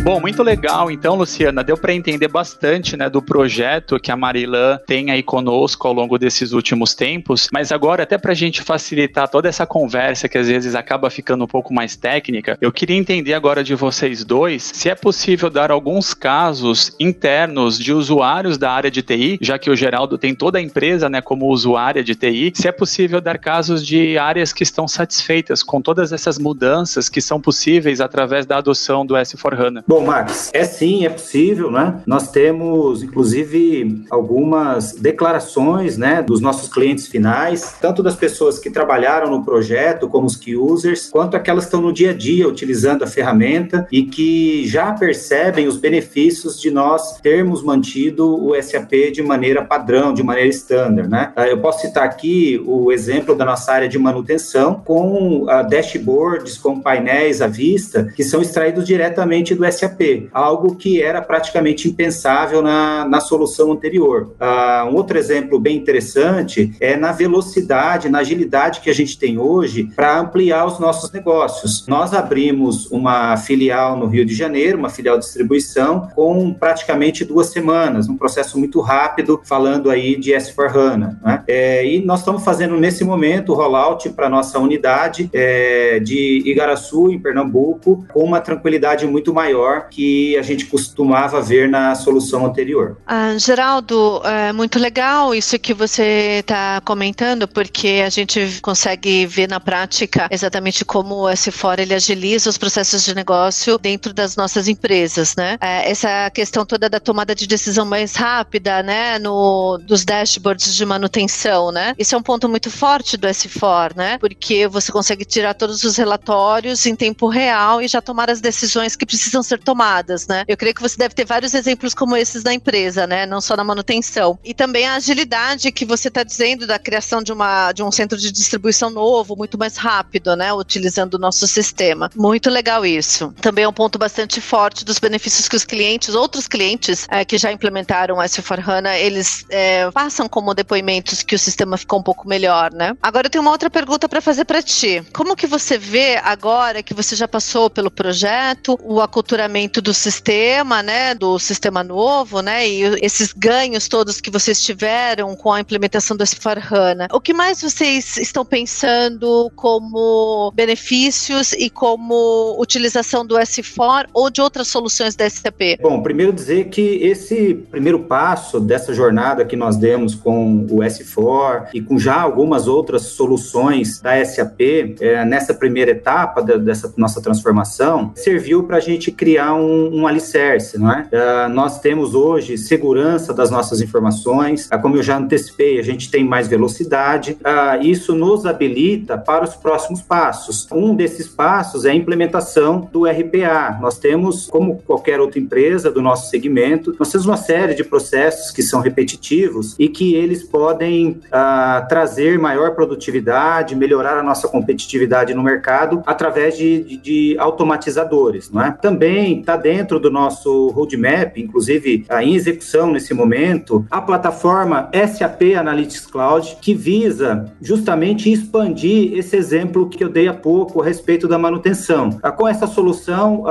Bom, 0.03 0.19
muito 0.19 0.43
legal. 0.43 0.91
Então, 0.91 1.15
Luciana, 1.15 1.63
deu 1.63 1.77
para 1.77 1.93
entender 1.93 2.27
bastante, 2.27 2.98
né, 2.98 3.10
do 3.10 3.22
projeto 3.22 3.98
que 3.98 4.12
a 4.12 4.17
Marilã 4.17 4.77
tem 4.86 5.12
aí 5.12 5.24
conosco 5.24 5.88
ao 5.88 5.93
longo 5.93 6.19
desses 6.19 6.51
últimos 6.51 6.93
tempos. 6.93 7.48
Mas 7.53 7.72
agora, 7.72 8.03
até 8.03 8.17
para 8.17 8.33
a 8.33 8.36
gente 8.36 8.62
facilitar 8.62 9.29
toda 9.29 9.48
essa 9.48 9.65
conversa 9.65 10.27
que 10.27 10.38
às 10.38 10.50
vezes 10.50 10.75
acaba 10.75 11.10
ficando 11.10 11.45
um 11.45 11.48
pouco 11.48 11.74
mais 11.74 11.95
técnica, 11.95 12.57
eu 12.60 12.69
queria 12.69 12.98
entender 12.98 13.33
agora 13.33 13.63
de 13.63 13.75
vocês 13.75 14.25
dois 14.25 14.72
se 14.74 14.89
é 14.89 14.95
possível 14.95 15.50
dar 15.50 15.72
alguns 15.72 16.13
casos 16.13 16.93
internos 17.00 17.79
de 17.79 17.93
usuários 17.93 18.57
da 18.57 18.72
área 18.72 18.91
de 18.91 19.01
TI, 19.01 19.38
já 19.39 19.57
que 19.57 19.69
o 19.69 19.75
Geraldo 19.75 20.17
tem 20.17 20.36
toda 20.36 20.57
a 20.57 20.62
empresa, 20.62 21.10
né, 21.10 21.22
como 21.22 21.48
usuária 21.48 22.03
de 22.03 22.13
TI. 22.13 22.51
Se 22.55 22.67
é 22.67 22.74
possível 22.74 23.22
dar 23.22 23.38
casos 23.38 23.88
de 23.88 24.17
áreas 24.17 24.51
que 24.51 24.63
estão 24.63 24.86
satisfeitas 24.86 25.63
com 25.63 25.81
todas 25.81 26.12
essas 26.12 26.38
mudanças 26.38 27.07
que 27.07 27.22
são 27.22 27.39
possíveis 27.39 28.01
através 28.01 28.45
da 28.45 28.57
adoção 28.57 29.05
do 29.05 29.13
S4HANA. 29.13 29.92
Bom, 29.93 30.03
Max, 30.03 30.50
é 30.55 30.63
sim, 30.63 31.05
é 31.05 31.09
possível, 31.09 31.69
né? 31.69 32.01
Nós 32.07 32.31
temos, 32.31 33.03
inclusive, 33.03 34.03
algumas 34.09 34.93
declarações, 34.93 36.00
né, 36.00 36.23
dos 36.23 36.41
nossos 36.41 36.67
clientes 36.67 37.05
finais, 37.05 37.75
tanto 37.79 38.01
das 38.01 38.15
pessoas 38.15 38.57
que 38.57 38.71
trabalharam 38.71 39.29
no 39.29 39.45
projeto, 39.45 40.07
como 40.09 40.25
os 40.25 40.35
key 40.35 40.55
users, 40.55 41.12
quanto 41.12 41.38
aquelas 41.38 41.65
que 41.65 41.67
estão 41.67 41.79
no 41.79 41.93
dia 41.93 42.09
a 42.09 42.13
dia 42.13 42.47
utilizando 42.47 43.03
a 43.03 43.07
ferramenta 43.07 43.88
e 43.91 44.01
que 44.01 44.67
já 44.67 44.91
percebem 44.93 45.67
os 45.67 45.77
benefícios 45.77 46.59
de 46.59 46.71
nós 46.71 47.19
termos 47.21 47.62
mantido 47.62 48.47
o 48.47 48.59
SAP 48.59 49.12
de 49.13 49.21
maneira 49.21 49.63
padrão, 49.63 50.12
de 50.12 50.23
maneira 50.23 50.50
standard, 50.50 51.07
né? 51.07 51.31
Ah, 51.35 51.47
eu 51.47 51.59
posso 51.59 51.81
citar 51.81 52.03
aqui 52.03 52.59
o 52.65 52.91
exemplo 52.91 53.35
da 53.35 53.45
nossa 53.45 53.71
área 53.71 53.88
de 53.88 54.00
manutenção 54.00 54.81
com 54.83 55.43
uh, 55.43 55.69
dashboards, 55.69 56.57
com 56.57 56.79
painéis 56.81 57.43
à 57.43 57.47
vista, 57.47 58.12
que 58.15 58.23
são 58.23 58.41
extraídos 58.41 58.88
diretamente 58.88 59.53
do 59.53 59.63
SAP 59.71 59.82
SAP, 59.83 60.29
algo 60.33 60.75
que 60.75 61.01
era 61.01 61.21
praticamente 61.21 61.87
impensável 61.87 62.61
na, 62.61 63.05
na 63.05 63.19
solução 63.19 63.71
anterior. 63.71 64.33
Uh, 64.39 64.89
um 64.89 64.95
outro 64.95 65.17
exemplo 65.17 65.59
bem 65.59 65.77
interessante 65.77 66.73
é 66.79 66.95
na 66.95 67.11
velocidade, 67.11 68.09
na 68.09 68.19
agilidade 68.19 68.79
que 68.79 68.89
a 68.89 68.93
gente 68.93 69.17
tem 69.17 69.37
hoje 69.37 69.89
para 69.95 70.19
ampliar 70.19 70.65
os 70.65 70.79
nossos 70.79 71.11
negócios. 71.11 71.85
Nós 71.87 72.13
abrimos 72.13 72.89
uma 72.91 73.35
filial 73.37 73.97
no 73.97 74.07
Rio 74.07 74.25
de 74.25 74.33
Janeiro, 74.33 74.77
uma 74.77 74.89
filial 74.89 75.17
de 75.17 75.25
distribuição, 75.25 76.09
com 76.15 76.53
praticamente 76.53 77.25
duas 77.25 77.47
semanas, 77.47 78.07
um 78.07 78.17
processo 78.17 78.57
muito 78.57 78.79
rápido, 78.79 79.41
falando 79.43 79.89
aí 79.89 80.15
de 80.15 80.31
S4HANA. 80.31 81.17
Né? 81.21 81.43
É, 81.47 81.85
e 81.85 82.03
nós 82.03 82.19
estamos 82.19 82.43
fazendo 82.43 82.77
nesse 82.77 83.03
momento 83.03 83.51
o 83.51 83.55
rollout 83.55 84.09
para 84.09 84.29
nossa 84.29 84.59
unidade 84.59 85.29
é, 85.33 85.99
de 85.99 86.43
Igaraçu, 86.45 87.11
em 87.11 87.19
Pernambuco, 87.19 88.05
com 88.11 88.23
uma 88.23 88.39
tranquilidade 88.39 89.05
muito 89.05 89.33
maior 89.73 89.89
que 89.89 90.37
a 90.37 90.41
gente 90.41 90.65
costumava 90.65 91.41
ver 91.41 91.69
na 91.69 91.95
solução 91.95 92.45
anterior. 92.45 92.97
Ah, 93.05 93.35
Geraldo, 93.37 94.21
é 94.23 94.53
muito 94.53 94.79
legal 94.79 95.33
isso 95.33 95.57
que 95.57 95.73
você 95.73 96.39
está 96.39 96.81
comentando, 96.81 97.47
porque 97.47 98.03
a 98.05 98.09
gente 98.09 98.59
consegue 98.61 99.25
ver 99.25 99.47
na 99.47 99.59
prática 99.59 100.27
exatamente 100.29 100.85
como 100.85 101.23
o 101.23 101.27
S4 101.27 101.79
ele 101.79 101.93
agiliza 101.93 102.49
os 102.49 102.57
processos 102.57 103.03
de 103.03 103.15
negócio 103.15 103.77
dentro 103.77 104.13
das 104.13 104.35
nossas 104.35 104.67
empresas, 104.67 105.35
né? 105.35 105.57
É, 105.59 105.89
essa 105.89 106.29
questão 106.29 106.65
toda 106.65 106.89
da 106.89 106.99
tomada 106.99 107.33
de 107.33 107.47
decisão 107.47 107.85
mais 107.85 108.15
rápida, 108.15 108.83
né, 108.83 109.17
no 109.19 109.79
dos 109.83 110.05
dashboards 110.05 110.75
de 110.75 110.85
manutenção, 110.85 111.71
né? 111.71 111.93
Isso 111.97 112.15
é 112.15 112.17
um 112.17 112.21
ponto 112.21 112.47
muito 112.47 112.69
forte 112.69 113.17
do 113.17 113.27
S4, 113.27 113.95
né? 113.95 114.17
Porque 114.19 114.67
você 114.67 114.91
consegue 114.91 115.25
tirar 115.25 115.53
todos 115.53 115.83
os 115.83 115.97
relatórios 115.97 116.85
em 116.85 116.95
tempo 116.95 117.27
real 117.27 117.81
e 117.81 117.87
já 117.87 118.01
tomar 118.01 118.29
as 118.29 118.41
decisões 118.41 118.95
que 118.95 119.05
precisam 119.05 119.41
ser 119.41 119.62
tomadas, 119.63 120.27
né? 120.27 120.43
Eu 120.48 120.58
creio 120.58 120.75
que 120.75 120.82
você 120.82 120.98
deve 120.98 121.15
ter 121.15 121.25
vários 121.25 121.53
exemplos 121.53 121.93
como 121.93 122.15
esses 122.15 122.43
na 122.43 122.53
empresa, 122.53 123.08
né? 123.08 123.25
Não 123.25 123.41
só 123.41 123.55
na 123.55 123.63
manutenção. 123.63 124.38
E 124.43 124.53
também 124.53 124.86
a 124.86 124.96
agilidade 124.96 125.72
que 125.72 125.86
você 125.86 126.10
está 126.10 126.24
dizendo 126.24 126.67
da 126.67 126.77
criação 126.77 127.24
de, 127.24 127.32
uma, 127.32 127.72
de 127.72 127.82
um 127.82 127.91
centro 127.91 128.17
de 128.17 128.32
distribuição 128.32 128.89
novo, 128.89 129.36
muito 129.36 129.58
mais 129.58 129.77
rápido, 129.77 130.36
né? 130.36 130.53
Utilizando 130.53 131.15
o 131.15 131.20
nosso 131.20 131.48
sistema. 131.48 132.10
Muito 132.15 132.50
legal 132.50 132.86
isso. 132.86 133.34
Também 133.41 133.63
é 133.63 133.67
um 133.67 133.74
ponto 133.74 133.98
bastante 133.98 134.41
forte 134.41 134.84
dos 134.84 135.00
benefícios 135.00 135.48
que 135.48 135.55
os 135.55 135.63
clientes, 135.63 136.13
outros 136.13 136.48
clientes 136.48 137.08
é, 137.10 137.24
que 137.24 137.38
já 137.38 137.51
implementaram 137.51 138.17
o 138.17 138.20
S4HANA, 138.20 138.98
eles 139.00 139.46
é, 139.50 139.89
passam 139.91 140.27
como 140.27 140.53
depoimentos 140.53 141.24
que 141.24 141.36
o 141.36 141.39
sistema 141.39 141.77
ficou 141.77 142.00
um 142.00 142.03
pouco 142.03 142.27
melhor, 142.27 142.72
né? 142.74 142.96
Agora 143.01 143.27
eu 143.27 143.32
tenho 143.32 143.41
uma 143.41 143.51
outra 143.51 143.70
pergunta 143.70 144.10
para 144.10 144.22
fazer 144.22 144.46
para 144.46 144.62
ti. 144.62 145.03
Como 145.13 145.36
que 145.36 145.48
você 145.48 145.77
vê 145.77 146.17
agora 146.17 146.84
que 146.84 146.93
você 146.93 147.15
já 147.15 147.27
passou 147.27 147.70
pelo 147.70 147.89
projeto, 147.89 148.77
o 148.84 149.01
aculturamento 149.01 149.52
do 149.81 149.93
sistema, 149.93 150.81
né, 150.81 151.13
do 151.13 151.38
sistema 151.38 151.83
novo, 151.83 152.41
né, 152.41 152.67
e 152.67 152.81
esses 153.05 153.31
ganhos 153.31 153.88
todos 153.88 154.19
que 154.19 154.31
vocês 154.31 154.60
tiveram 154.62 155.36
com 155.36 155.51
a 155.51 155.60
implementação 155.60 156.17
do 156.17 156.24
S4HANA? 156.24 157.07
O 157.13 157.22
que 157.22 157.33
mais 157.33 157.62
vocês 157.62 158.17
estão 158.17 158.43
pensando 158.43 159.51
como 159.55 160.51
benefícios 160.55 161.53
e 161.53 161.69
como 161.69 162.55
utilização 162.60 163.25
do 163.25 163.36
S4 163.36 164.07
ou 164.12 164.29
de 164.31 164.41
outras 164.41 164.67
soluções 164.67 165.15
da 165.15 165.29
SAP? 165.29 165.77
Bom, 165.81 166.01
primeiro 166.01 166.33
dizer 166.33 166.69
que 166.69 166.81
esse 167.03 167.53
primeiro 167.69 168.00
passo 168.00 168.60
dessa 168.60 168.91
jornada 168.91 169.45
que 169.45 169.55
nós 169.55 169.77
demos 169.77 170.15
com 170.15 170.65
o 170.69 170.77
S4 170.77 171.67
e 171.74 171.81
com 171.81 172.00
já 172.00 172.19
algumas 172.19 172.67
outras 172.67 173.03
soluções 173.03 174.01
da 174.01 174.24
SAP 174.25 174.62
é, 175.00 175.24
nessa 175.24 175.53
primeira 175.53 175.91
etapa 175.91 176.41
dessa 176.41 176.91
nossa 176.98 177.22
transformação, 177.22 178.12
serviu 178.15 178.63
para 178.63 178.77
a 178.77 178.79
gente 178.79 179.12
criar 179.12 179.32
um, 179.41 180.01
um 180.01 180.07
alicerce, 180.07 180.77
não 180.77 180.91
é? 180.91 181.07
é? 181.11 181.47
Nós 181.47 181.79
temos 181.79 182.13
hoje 182.13 182.57
segurança 182.57 183.33
das 183.33 183.49
nossas 183.49 183.81
informações, 183.81 184.69
é, 184.71 184.77
como 184.77 184.97
eu 184.97 185.03
já 185.03 185.17
antecipei, 185.17 185.79
a 185.79 185.83
gente 185.83 186.09
tem 186.09 186.23
mais 186.23 186.47
velocidade, 186.47 187.37
é, 187.43 187.83
isso 187.83 188.13
nos 188.13 188.45
habilita 188.45 189.17
para 189.17 189.43
os 189.43 189.55
próximos 189.55 190.01
passos. 190.01 190.67
Um 190.71 190.95
desses 190.95 191.27
passos 191.27 191.85
é 191.85 191.91
a 191.91 191.95
implementação 191.95 192.89
do 192.91 193.05
RPA. 193.05 193.77
Nós 193.81 193.97
temos, 193.97 194.47
como 194.47 194.77
qualquer 194.85 195.19
outra 195.19 195.39
empresa 195.39 195.91
do 195.91 196.01
nosso 196.01 196.29
segmento, 196.29 196.95
nós 196.99 197.11
temos 197.11 197.25
uma 197.25 197.37
série 197.37 197.73
de 197.73 197.83
processos 197.83 198.51
que 198.51 198.61
são 198.61 198.81
repetitivos 198.81 199.75
e 199.79 199.87
que 199.87 200.15
eles 200.15 200.43
podem 200.43 201.21
uh, 201.27 201.87
trazer 201.87 202.37
maior 202.39 202.71
produtividade, 202.71 203.75
melhorar 203.75 204.17
a 204.17 204.23
nossa 204.23 204.47
competitividade 204.47 205.33
no 205.33 205.43
mercado 205.43 206.03
através 206.05 206.57
de, 206.57 206.83
de, 206.83 206.97
de 206.97 207.35
automatizadores. 207.39 208.49
Não 208.49 208.61
é? 208.61 208.71
Também 208.71 209.22
está 209.31 209.55
dentro 209.55 209.99
do 209.99 210.09
nosso 210.09 210.69
roadmap, 210.69 211.37
inclusive 211.37 212.05
uh, 212.09 212.19
em 212.19 212.35
execução 212.35 212.91
nesse 212.91 213.13
momento, 213.13 213.85
a 213.89 214.01
plataforma 214.01 214.89
SAP 214.93 215.55
Analytics 215.57 216.05
Cloud, 216.05 216.57
que 216.62 216.73
visa 216.73 217.51
justamente 217.62 218.31
expandir 218.31 219.17
esse 219.17 219.36
exemplo 219.36 219.89
que 219.89 220.03
eu 220.03 220.09
dei 220.09 220.27
há 220.27 220.33
pouco 220.33 220.81
a 220.81 220.86
respeito 220.86 221.27
da 221.27 221.38
manutenção. 221.38 222.09
Uh, 222.09 222.31
com 222.36 222.47
essa 222.47 222.67
solução, 222.67 223.43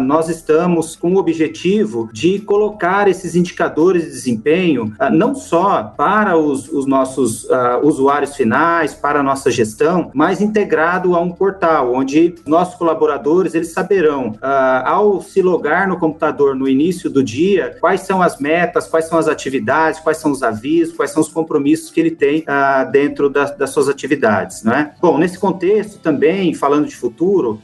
nós 0.00 0.28
estamos 0.28 0.96
com 0.96 1.14
o 1.14 1.18
objetivo 1.18 2.08
de 2.12 2.38
colocar 2.38 3.08
esses 3.08 3.34
indicadores 3.34 4.04
de 4.04 4.10
desempenho 4.10 4.92
não 5.12 5.34
só 5.34 5.82
para 5.96 6.36
os, 6.36 6.68
os 6.68 6.86
nossos 6.86 7.46
usuários 7.82 8.34
finais, 8.36 8.94
para 8.94 9.20
a 9.20 9.22
nossa 9.22 9.50
gestão, 9.50 10.10
mas 10.14 10.40
integrado 10.40 11.14
a 11.14 11.20
um 11.20 11.30
portal, 11.30 11.94
onde 11.94 12.34
nossos 12.46 12.74
colaboradores 12.74 13.54
eles 13.54 13.72
saberão, 13.72 14.28
uh, 14.28 14.86
se 15.22 15.40
logar 15.40 15.88
no 15.88 15.98
computador 15.98 16.54
no 16.54 16.68
início 16.68 17.08
do 17.08 17.22
dia, 17.24 17.76
quais 17.80 18.02
são 18.02 18.20
as 18.20 18.38
metas, 18.38 18.86
quais 18.86 19.06
são 19.06 19.18
as 19.18 19.26
atividades, 19.26 20.00
quais 20.00 20.18
são 20.18 20.30
os 20.30 20.42
avisos, 20.42 20.94
quais 20.94 21.10
são 21.10 21.22
os 21.22 21.28
compromissos 21.30 21.90
que 21.90 21.98
ele 21.98 22.10
tem 22.10 22.40
uh, 22.40 22.90
dentro 22.90 23.30
das, 23.30 23.56
das 23.56 23.70
suas 23.70 23.88
atividades. 23.88 24.62
Né? 24.62 24.92
Bom, 25.00 25.16
nesse 25.16 25.38
contexto 25.38 25.98
também, 25.98 26.52
falando 26.52 26.86
de 26.86 26.96
futuro, 26.96 27.60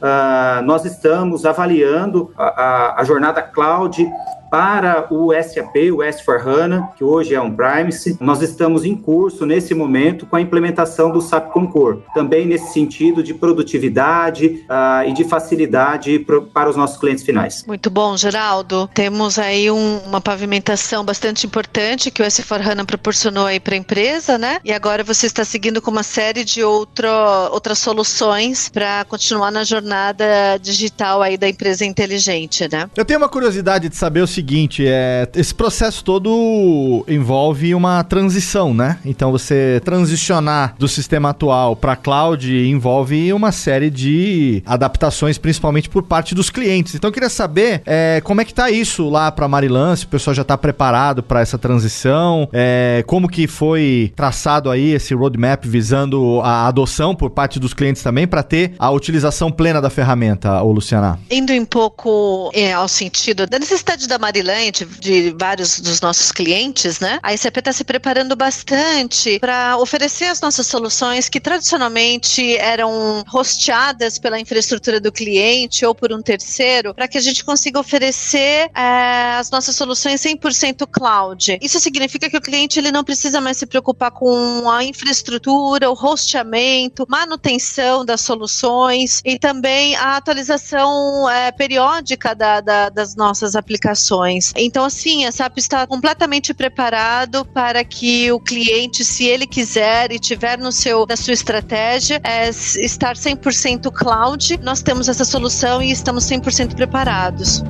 nós 0.65 0.85
estamos 0.85 1.45
avaliando 1.45 2.31
a, 2.37 2.45
a, 2.45 3.01
a 3.01 3.03
jornada 3.03 3.41
cloud 3.41 4.07
para 4.49 5.07
o 5.11 5.31
SAP, 5.33 5.75
o 5.91 5.97
S4HANA, 5.97 6.89
que 6.95 7.03
hoje 7.03 7.35
é 7.35 7.41
um 7.41 7.53
Primacy. 7.53 8.17
Nós 8.19 8.41
estamos 8.41 8.85
em 8.85 8.95
curso, 8.95 9.45
nesse 9.45 9.73
momento, 9.73 10.25
com 10.25 10.35
a 10.35 10.41
implementação 10.41 11.11
do 11.11 11.21
SAP 11.21 11.51
Concur, 11.51 12.01
também 12.13 12.45
nesse 12.45 12.73
sentido 12.73 13.23
de 13.23 13.33
produtividade 13.33 14.65
uh, 14.69 15.07
e 15.07 15.13
de 15.13 15.23
facilidade 15.23 16.19
pro, 16.19 16.43
para 16.43 16.69
os 16.69 16.75
nossos 16.75 16.97
clientes 16.97 17.23
finais. 17.23 17.63
Muito 17.67 17.89
bom, 17.89 18.15
Geraldo. 18.15 18.89
Temos 18.93 19.39
aí 19.39 19.69
um, 19.69 19.99
uma 20.05 20.21
pavimentação 20.21 21.03
bastante 21.03 21.45
importante 21.45 22.11
que 22.11 22.21
o 22.21 22.25
S4HANA 22.25 22.85
proporcionou 22.85 23.45
aí 23.45 23.59
para 23.59 23.75
a 23.75 23.77
empresa, 23.77 24.37
né? 24.37 24.59
E 24.63 24.71
agora 24.71 25.03
você 25.03 25.25
está 25.25 25.43
seguindo 25.43 25.81
com 25.81 25.91
uma 25.91 26.03
série 26.03 26.43
de 26.43 26.63
outro, 26.63 27.07
outras 27.51 27.79
soluções 27.79 28.69
para 28.69 29.05
continuar 29.05 29.51
na 29.51 29.63
jornada 29.63 30.57
digital 30.61 31.21
aí 31.21 31.37
da 31.37 31.47
empresa 31.47 31.85
inteligente, 31.85 32.67
né? 32.71 32.89
Eu 32.95 33.05
tenho 33.05 33.19
uma 33.19 33.29
curiosidade 33.29 33.89
de 33.89 33.95
saber 33.95 34.21
o 34.21 34.27
seguinte, 34.37 34.85
é, 34.85 35.27
esse 35.35 35.53
processo 35.53 36.03
todo 36.03 37.03
envolve 37.07 37.73
uma 37.73 38.03
transição, 38.03 38.71
né? 38.71 38.99
Então 39.03 39.31
você 39.31 39.81
transicionar 39.83 40.75
do 40.77 40.87
sistema 40.87 41.29
atual 41.29 41.75
para 41.75 41.95
cloud 41.95 42.47
envolve 42.69 43.33
uma 43.33 43.51
série 43.51 43.89
de 43.89 44.61
adaptações, 44.63 45.39
principalmente 45.39 45.89
por 45.89 46.03
parte 46.03 46.35
dos 46.35 46.51
clientes. 46.51 46.93
Então 46.93 47.07
eu 47.07 47.11
queria 47.11 47.29
saber 47.29 47.81
é, 47.83 48.21
como 48.23 48.39
é 48.39 48.45
que 48.45 48.53
tá 48.53 48.69
isso 48.69 49.09
lá 49.09 49.31
para 49.31 49.47
Marilã, 49.47 49.95
o 49.95 50.07
pessoal 50.07 50.35
já 50.35 50.43
está 50.43 50.55
preparado 50.55 51.23
para 51.23 51.41
essa 51.41 51.57
transição, 51.57 52.47
é, 52.53 53.03
como 53.07 53.27
que 53.27 53.47
foi 53.47 54.13
traçado 54.15 54.69
aí 54.69 54.93
esse 54.93 55.15
roadmap 55.15 55.65
visando 55.65 56.41
a 56.43 56.67
adoção 56.67 57.15
por 57.15 57.31
parte 57.31 57.59
dos 57.59 57.73
clientes 57.73 58.03
também 58.03 58.27
para 58.27 58.43
ter 58.43 58.73
a 58.77 58.91
utilização 58.91 59.51
plena 59.51 59.81
da 59.81 59.89
ferramenta, 59.89 60.61
ô 60.61 60.71
Luciana? 60.71 61.19
Indo 61.31 61.53
um 61.53 61.65
pouco 61.65 62.51
é, 62.53 62.73
ao 62.73 62.87
sentido 62.87 63.47
da 63.47 63.57
necessidade 63.57 64.07
da 64.07 64.19
Marilã, 64.27 64.69
de, 64.71 64.85
de, 64.85 65.35
vários 65.39 65.79
dos 65.79 66.01
nossos 66.01 66.33
clientes, 66.33 66.99
né? 66.99 67.17
A 67.23 67.33
ICP 67.33 67.59
está 67.59 67.71
se 67.71 67.85
preparando 67.85 68.35
bastante 68.35 69.39
para 69.39 69.77
oferecer 69.77 70.25
as 70.25 70.41
nossas 70.41 70.67
soluções 70.67 71.29
que 71.29 71.39
tradicionalmente 71.39 72.57
eram 72.57 73.23
hosteadas 73.33 74.19
pela 74.19 74.37
infraestrutura 74.37 74.99
do 74.99 75.13
cliente 75.13 75.85
ou 75.85 75.95
por 75.95 76.11
um 76.11 76.21
terceiro, 76.21 76.93
para 76.93 77.07
que 77.07 77.17
a 77.17 77.21
gente 77.21 77.45
consiga 77.45 77.79
oferecer 77.79 78.69
é, 78.75 79.37
as 79.39 79.49
nossas 79.49 79.77
soluções 79.77 80.21
100% 80.21 80.85
cloud. 80.91 81.57
Isso 81.61 81.79
significa 81.79 82.29
que 82.29 82.35
o 82.35 82.41
cliente 82.41 82.79
ele 82.79 82.91
não 82.91 83.05
precisa 83.05 83.39
mais 83.39 83.55
se 83.55 83.65
preocupar 83.65 84.11
com 84.11 84.69
a 84.69 84.83
infraestrutura, 84.83 85.89
o 85.89 85.93
hosteamento, 85.93 87.05
manutenção 87.07 88.03
das 88.03 88.19
soluções 88.19 89.21
e 89.23 89.39
também 89.39 89.95
a 89.95 90.17
atualização 90.17 91.29
é, 91.29 91.49
periódica 91.49 92.35
da, 92.35 92.59
da, 92.59 92.89
das 92.89 93.15
nossas 93.15 93.55
aplicações. 93.55 94.16
Então, 94.55 94.85
assim, 94.85 95.25
a 95.25 95.31
SAP 95.31 95.57
está 95.57 95.85
completamente 95.85 96.53
preparado 96.53 97.45
para 97.45 97.83
que 97.83 98.31
o 98.31 98.39
cliente, 98.39 99.03
se 99.03 99.25
ele 99.25 99.45
quiser 99.45 100.11
e 100.11 100.19
tiver 100.19 100.57
no 100.57 100.71
seu, 100.71 101.05
na 101.07 101.15
sua 101.15 101.33
estratégia, 101.33 102.19
é, 102.23 102.49
estar 102.49 103.15
100% 103.15 103.91
cloud. 103.91 104.59
Nós 104.61 104.81
temos 104.81 105.07
essa 105.07 105.25
solução 105.25 105.81
e 105.81 105.91
estamos 105.91 106.23
100% 106.25 106.75
preparados. 106.75 107.63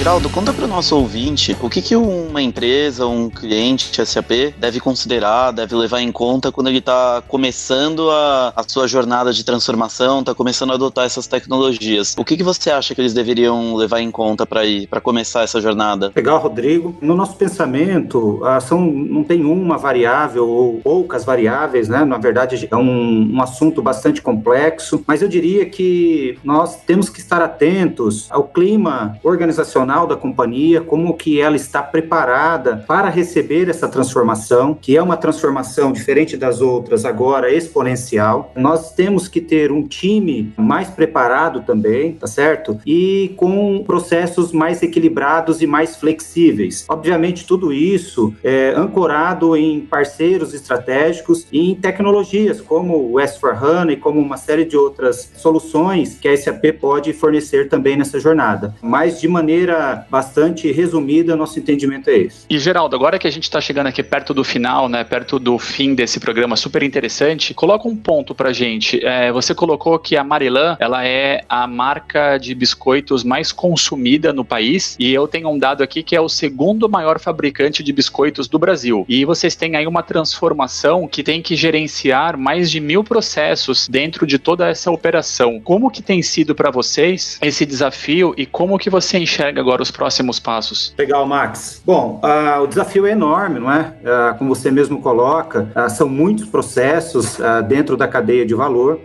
Geraldo, 0.00 0.30
conta 0.30 0.50
para 0.50 0.64
o 0.64 0.66
nosso 0.66 0.96
ouvinte 0.96 1.54
o 1.60 1.68
que, 1.68 1.82
que 1.82 1.94
uma 1.94 2.40
empresa, 2.40 3.06
um 3.06 3.28
cliente 3.28 3.94
SAP 4.06 4.54
deve 4.56 4.80
considerar, 4.80 5.50
deve 5.50 5.74
levar 5.74 6.00
em 6.00 6.10
conta 6.10 6.50
quando 6.50 6.68
ele 6.68 6.78
está 6.78 7.22
começando 7.28 8.10
a, 8.10 8.50
a 8.56 8.62
sua 8.66 8.88
jornada 8.88 9.30
de 9.30 9.44
transformação, 9.44 10.20
está 10.20 10.34
começando 10.34 10.70
a 10.70 10.74
adotar 10.76 11.04
essas 11.04 11.26
tecnologias. 11.26 12.16
O 12.18 12.24
que, 12.24 12.34
que 12.38 12.42
você 12.42 12.70
acha 12.70 12.94
que 12.94 13.00
eles 13.02 13.12
deveriam 13.12 13.74
levar 13.74 14.00
em 14.00 14.10
conta 14.10 14.46
para 14.46 14.64
ir, 14.64 14.86
para 14.86 15.02
começar 15.02 15.42
essa 15.42 15.60
jornada? 15.60 16.10
Legal, 16.16 16.38
Rodrigo. 16.38 16.96
No 17.02 17.14
nosso 17.14 17.36
pensamento, 17.36 18.42
a 18.42 18.56
ação 18.56 18.80
não 18.80 19.22
tem 19.22 19.44
uma 19.44 19.76
variável 19.76 20.48
ou 20.48 20.80
poucas 20.80 21.26
variáveis, 21.26 21.90
né? 21.90 22.06
Na 22.06 22.16
verdade, 22.16 22.66
é 22.70 22.76
um, 22.76 23.34
um 23.34 23.42
assunto 23.42 23.82
bastante 23.82 24.22
complexo, 24.22 25.04
mas 25.06 25.20
eu 25.20 25.28
diria 25.28 25.66
que 25.66 26.38
nós 26.42 26.76
temos 26.86 27.10
que 27.10 27.20
estar 27.20 27.42
atentos 27.42 28.28
ao 28.30 28.44
clima 28.44 29.18
organizacional 29.22 29.89
da 29.90 30.16
companhia, 30.16 30.80
como 30.80 31.14
que 31.14 31.40
ela 31.40 31.56
está 31.56 31.82
preparada 31.82 32.84
para 32.86 33.08
receber 33.08 33.68
essa 33.68 33.88
transformação, 33.88 34.72
que 34.80 34.96
é 34.96 35.02
uma 35.02 35.16
transformação 35.16 35.92
diferente 35.92 36.36
das 36.36 36.60
outras, 36.60 37.04
agora 37.04 37.52
exponencial. 37.52 38.52
Nós 38.54 38.92
temos 38.94 39.26
que 39.26 39.40
ter 39.40 39.72
um 39.72 39.82
time 39.86 40.52
mais 40.56 40.88
preparado 40.88 41.62
também, 41.62 42.12
tá 42.12 42.26
certo? 42.26 42.78
E 42.86 43.34
com 43.36 43.82
processos 43.84 44.52
mais 44.52 44.80
equilibrados 44.82 45.60
e 45.60 45.66
mais 45.66 45.96
flexíveis. 45.96 46.84
Obviamente, 46.88 47.44
tudo 47.44 47.72
isso 47.72 48.32
é 48.44 48.72
ancorado 48.76 49.56
em 49.56 49.80
parceiros 49.80 50.54
estratégicos 50.54 51.46
e 51.50 51.70
em 51.70 51.74
tecnologias 51.74 52.60
como 52.60 53.12
o 53.12 53.14
S4HANA 53.14 53.92
e 53.92 53.96
como 53.96 54.20
uma 54.20 54.36
série 54.36 54.64
de 54.64 54.76
outras 54.76 55.32
soluções 55.36 56.18
que 56.18 56.28
a 56.28 56.36
SAP 56.36 56.64
pode 56.80 57.12
fornecer 57.12 57.68
também 57.68 57.96
nessa 57.96 58.20
jornada. 58.20 58.74
Mas 58.80 59.20
de 59.20 59.26
maneira 59.28 59.79
bastante 60.08 60.70
resumida, 60.72 61.36
nosso 61.36 61.58
entendimento 61.58 62.08
é 62.10 62.18
esse. 62.18 62.46
E 62.48 62.58
Geraldo, 62.58 62.94
agora 62.96 63.18
que 63.18 63.26
a 63.26 63.30
gente 63.30 63.44
está 63.44 63.60
chegando 63.60 63.86
aqui 63.86 64.02
perto 64.02 64.34
do 64.34 64.44
final, 64.44 64.88
né, 64.88 65.04
perto 65.04 65.38
do 65.38 65.58
fim 65.58 65.94
desse 65.94 66.20
programa 66.20 66.56
super 66.56 66.82
interessante, 66.82 67.54
coloca 67.54 67.88
um 67.88 67.96
ponto 67.96 68.34
pra 68.34 68.52
gente. 68.52 69.04
É, 69.04 69.32
você 69.32 69.54
colocou 69.54 69.98
que 69.98 70.16
a 70.16 70.24
Marilan, 70.24 70.76
ela 70.80 71.06
é 71.06 71.44
a 71.48 71.66
marca 71.66 72.38
de 72.38 72.54
biscoitos 72.54 73.24
mais 73.24 73.52
consumida 73.52 74.32
no 74.32 74.44
país 74.44 74.96
e 74.98 75.12
eu 75.12 75.26
tenho 75.26 75.48
um 75.48 75.58
dado 75.58 75.82
aqui 75.82 76.02
que 76.02 76.16
é 76.16 76.20
o 76.20 76.28
segundo 76.28 76.88
maior 76.88 77.18
fabricante 77.18 77.82
de 77.82 77.92
biscoitos 77.92 78.48
do 78.48 78.58
Brasil. 78.58 79.04
E 79.08 79.24
vocês 79.24 79.54
têm 79.54 79.76
aí 79.76 79.86
uma 79.86 80.02
transformação 80.02 81.06
que 81.06 81.22
tem 81.22 81.40
que 81.42 81.56
gerenciar 81.56 82.36
mais 82.36 82.70
de 82.70 82.80
mil 82.80 83.04
processos 83.04 83.88
dentro 83.88 84.26
de 84.26 84.38
toda 84.38 84.68
essa 84.68 84.90
operação. 84.90 85.60
Como 85.60 85.90
que 85.90 86.02
tem 86.02 86.22
sido 86.22 86.54
para 86.54 86.70
vocês 86.70 87.38
esse 87.40 87.64
desafio 87.64 88.34
e 88.36 88.46
como 88.46 88.78
que 88.78 88.90
você 88.90 89.18
enxerga 89.18 89.60
agora 89.60 89.69
os 89.78 89.90
próximos 89.90 90.40
passos? 90.40 90.94
Legal, 90.98 91.26
Max. 91.26 91.82
Bom, 91.84 92.20
uh, 92.24 92.62
o 92.62 92.66
desafio 92.66 93.06
é 93.06 93.12
enorme, 93.12 93.60
não 93.60 93.70
é? 93.70 93.94
Uh, 94.02 94.38
como 94.38 94.54
você 94.54 94.70
mesmo 94.70 95.00
coloca, 95.00 95.70
uh, 95.76 95.90
são 95.90 96.08
muitos 96.08 96.46
processos 96.46 97.38
dentro 97.68 97.96
da 97.96 98.08
cadeia 98.08 98.46
de 98.46 98.54
valor. 98.54 99.00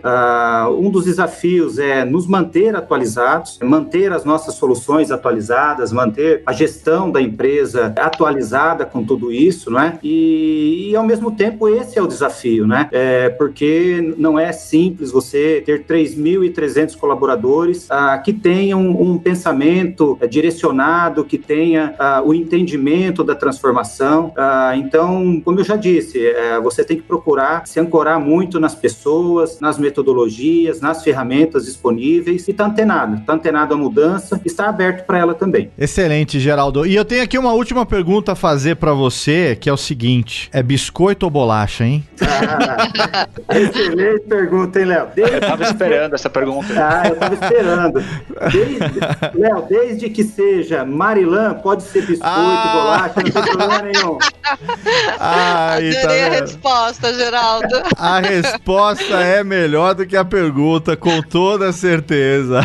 um 0.78 0.90
dos 0.90 1.04
desafios 1.04 1.78
é 1.78 2.04
nos 2.04 2.26
manter 2.26 2.74
atualizados, 2.74 3.58
manter 3.62 4.12
as 4.12 4.24
nossas 4.24 4.54
soluções 4.54 5.10
atualizadas, 5.10 5.92
manter 5.92 6.42
a 6.46 6.52
gestão 6.52 7.10
da 7.10 7.20
empresa 7.20 7.92
atualizada 7.98 8.84
com 8.84 9.04
tudo 9.04 9.30
isso, 9.30 9.70
não 9.70 9.80
é? 9.80 9.98
E, 10.02 10.90
e 10.90 10.96
ao 10.96 11.04
mesmo 11.04 11.30
tempo 11.30 11.68
esse 11.68 11.98
é 11.98 12.02
o 12.02 12.06
desafio, 12.06 12.66
né? 12.66 12.88
É, 12.92 13.28
porque 13.28 14.14
não 14.16 14.38
é 14.38 14.52
simples 14.52 15.10
você 15.10 15.62
ter 15.64 15.84
3.300 15.84 16.96
colaboradores 16.96 17.88
que 18.24 18.32
tenham 18.32 18.80
um 18.80 19.18
pensamento 19.18 20.16
é, 20.20 20.26
direcionado, 20.56 21.24
que 21.24 21.38
tenha 21.38 21.94
ah, 21.98 22.22
o 22.24 22.34
entendimento 22.34 23.22
da 23.22 23.34
transformação. 23.34 24.32
Ah, 24.36 24.72
então, 24.76 25.40
como 25.44 25.60
eu 25.60 25.64
já 25.64 25.76
disse, 25.76 26.26
é, 26.26 26.58
você 26.60 26.82
tem 26.82 26.96
que 26.96 27.02
procurar 27.02 27.66
se 27.66 27.78
ancorar 27.78 28.18
muito 28.18 28.58
nas 28.58 28.74
pessoas, 28.74 29.60
nas 29.60 29.78
metodologias, 29.78 30.80
nas 30.80 31.02
ferramentas 31.02 31.66
disponíveis 31.66 32.48
e 32.48 32.50
está 32.50 32.66
antenado, 32.66 33.16
está 33.16 33.34
antenado 33.34 33.74
à 33.74 33.76
mudança, 33.76 34.40
está 34.44 34.68
aberto 34.68 35.06
para 35.06 35.18
ela 35.18 35.34
também. 35.34 35.70
Excelente, 35.78 36.40
Geraldo. 36.40 36.86
E 36.86 36.94
eu 36.94 37.04
tenho 37.04 37.22
aqui 37.22 37.38
uma 37.38 37.52
última 37.52 37.84
pergunta 37.84 38.32
a 38.32 38.34
fazer 38.34 38.76
para 38.76 38.92
você, 38.92 39.56
que 39.60 39.68
é 39.68 39.72
o 39.72 39.76
seguinte: 39.76 40.48
é 40.52 40.62
biscoito 40.62 41.26
ou 41.26 41.30
bolacha, 41.30 41.84
hein? 41.84 42.04
Ah, 42.22 43.28
excelente 43.54 44.24
pergunta, 44.26 44.80
hein, 44.80 44.86
Léo? 44.86 45.08
Desde... 45.14 45.34
Eu 45.34 45.40
tava 45.40 45.64
esperando 45.64 46.14
essa 46.14 46.30
pergunta. 46.30 46.66
Ah, 46.76 47.08
eu 47.08 47.16
tava 47.16 47.34
esperando. 47.34 48.04
Desde... 48.52 49.38
Léo, 49.38 49.66
desde 49.68 50.10
que 50.10 50.24
seja 50.24 50.45
Marilã, 50.86 51.54
pode 51.54 51.82
ser 51.82 52.00
biscoito, 52.00 52.24
ah. 52.24 52.72
bolacha, 52.74 53.14
não 53.16 53.42
tem 53.42 53.56
problema 53.56 53.82
nenhum. 53.82 54.18
Ai, 55.18 55.92
tá 55.92 55.98
Adorei 56.00 56.20
tá 56.20 56.26
a 56.26 56.40
resposta, 56.40 57.14
Geraldo. 57.14 57.82
A 57.96 58.20
resposta 58.20 59.14
é 59.14 59.42
melhor 59.42 59.94
do 59.94 60.06
que 60.06 60.16
a 60.16 60.24
pergunta, 60.24 60.96
com 60.96 61.20
toda 61.22 61.72
certeza. 61.72 62.60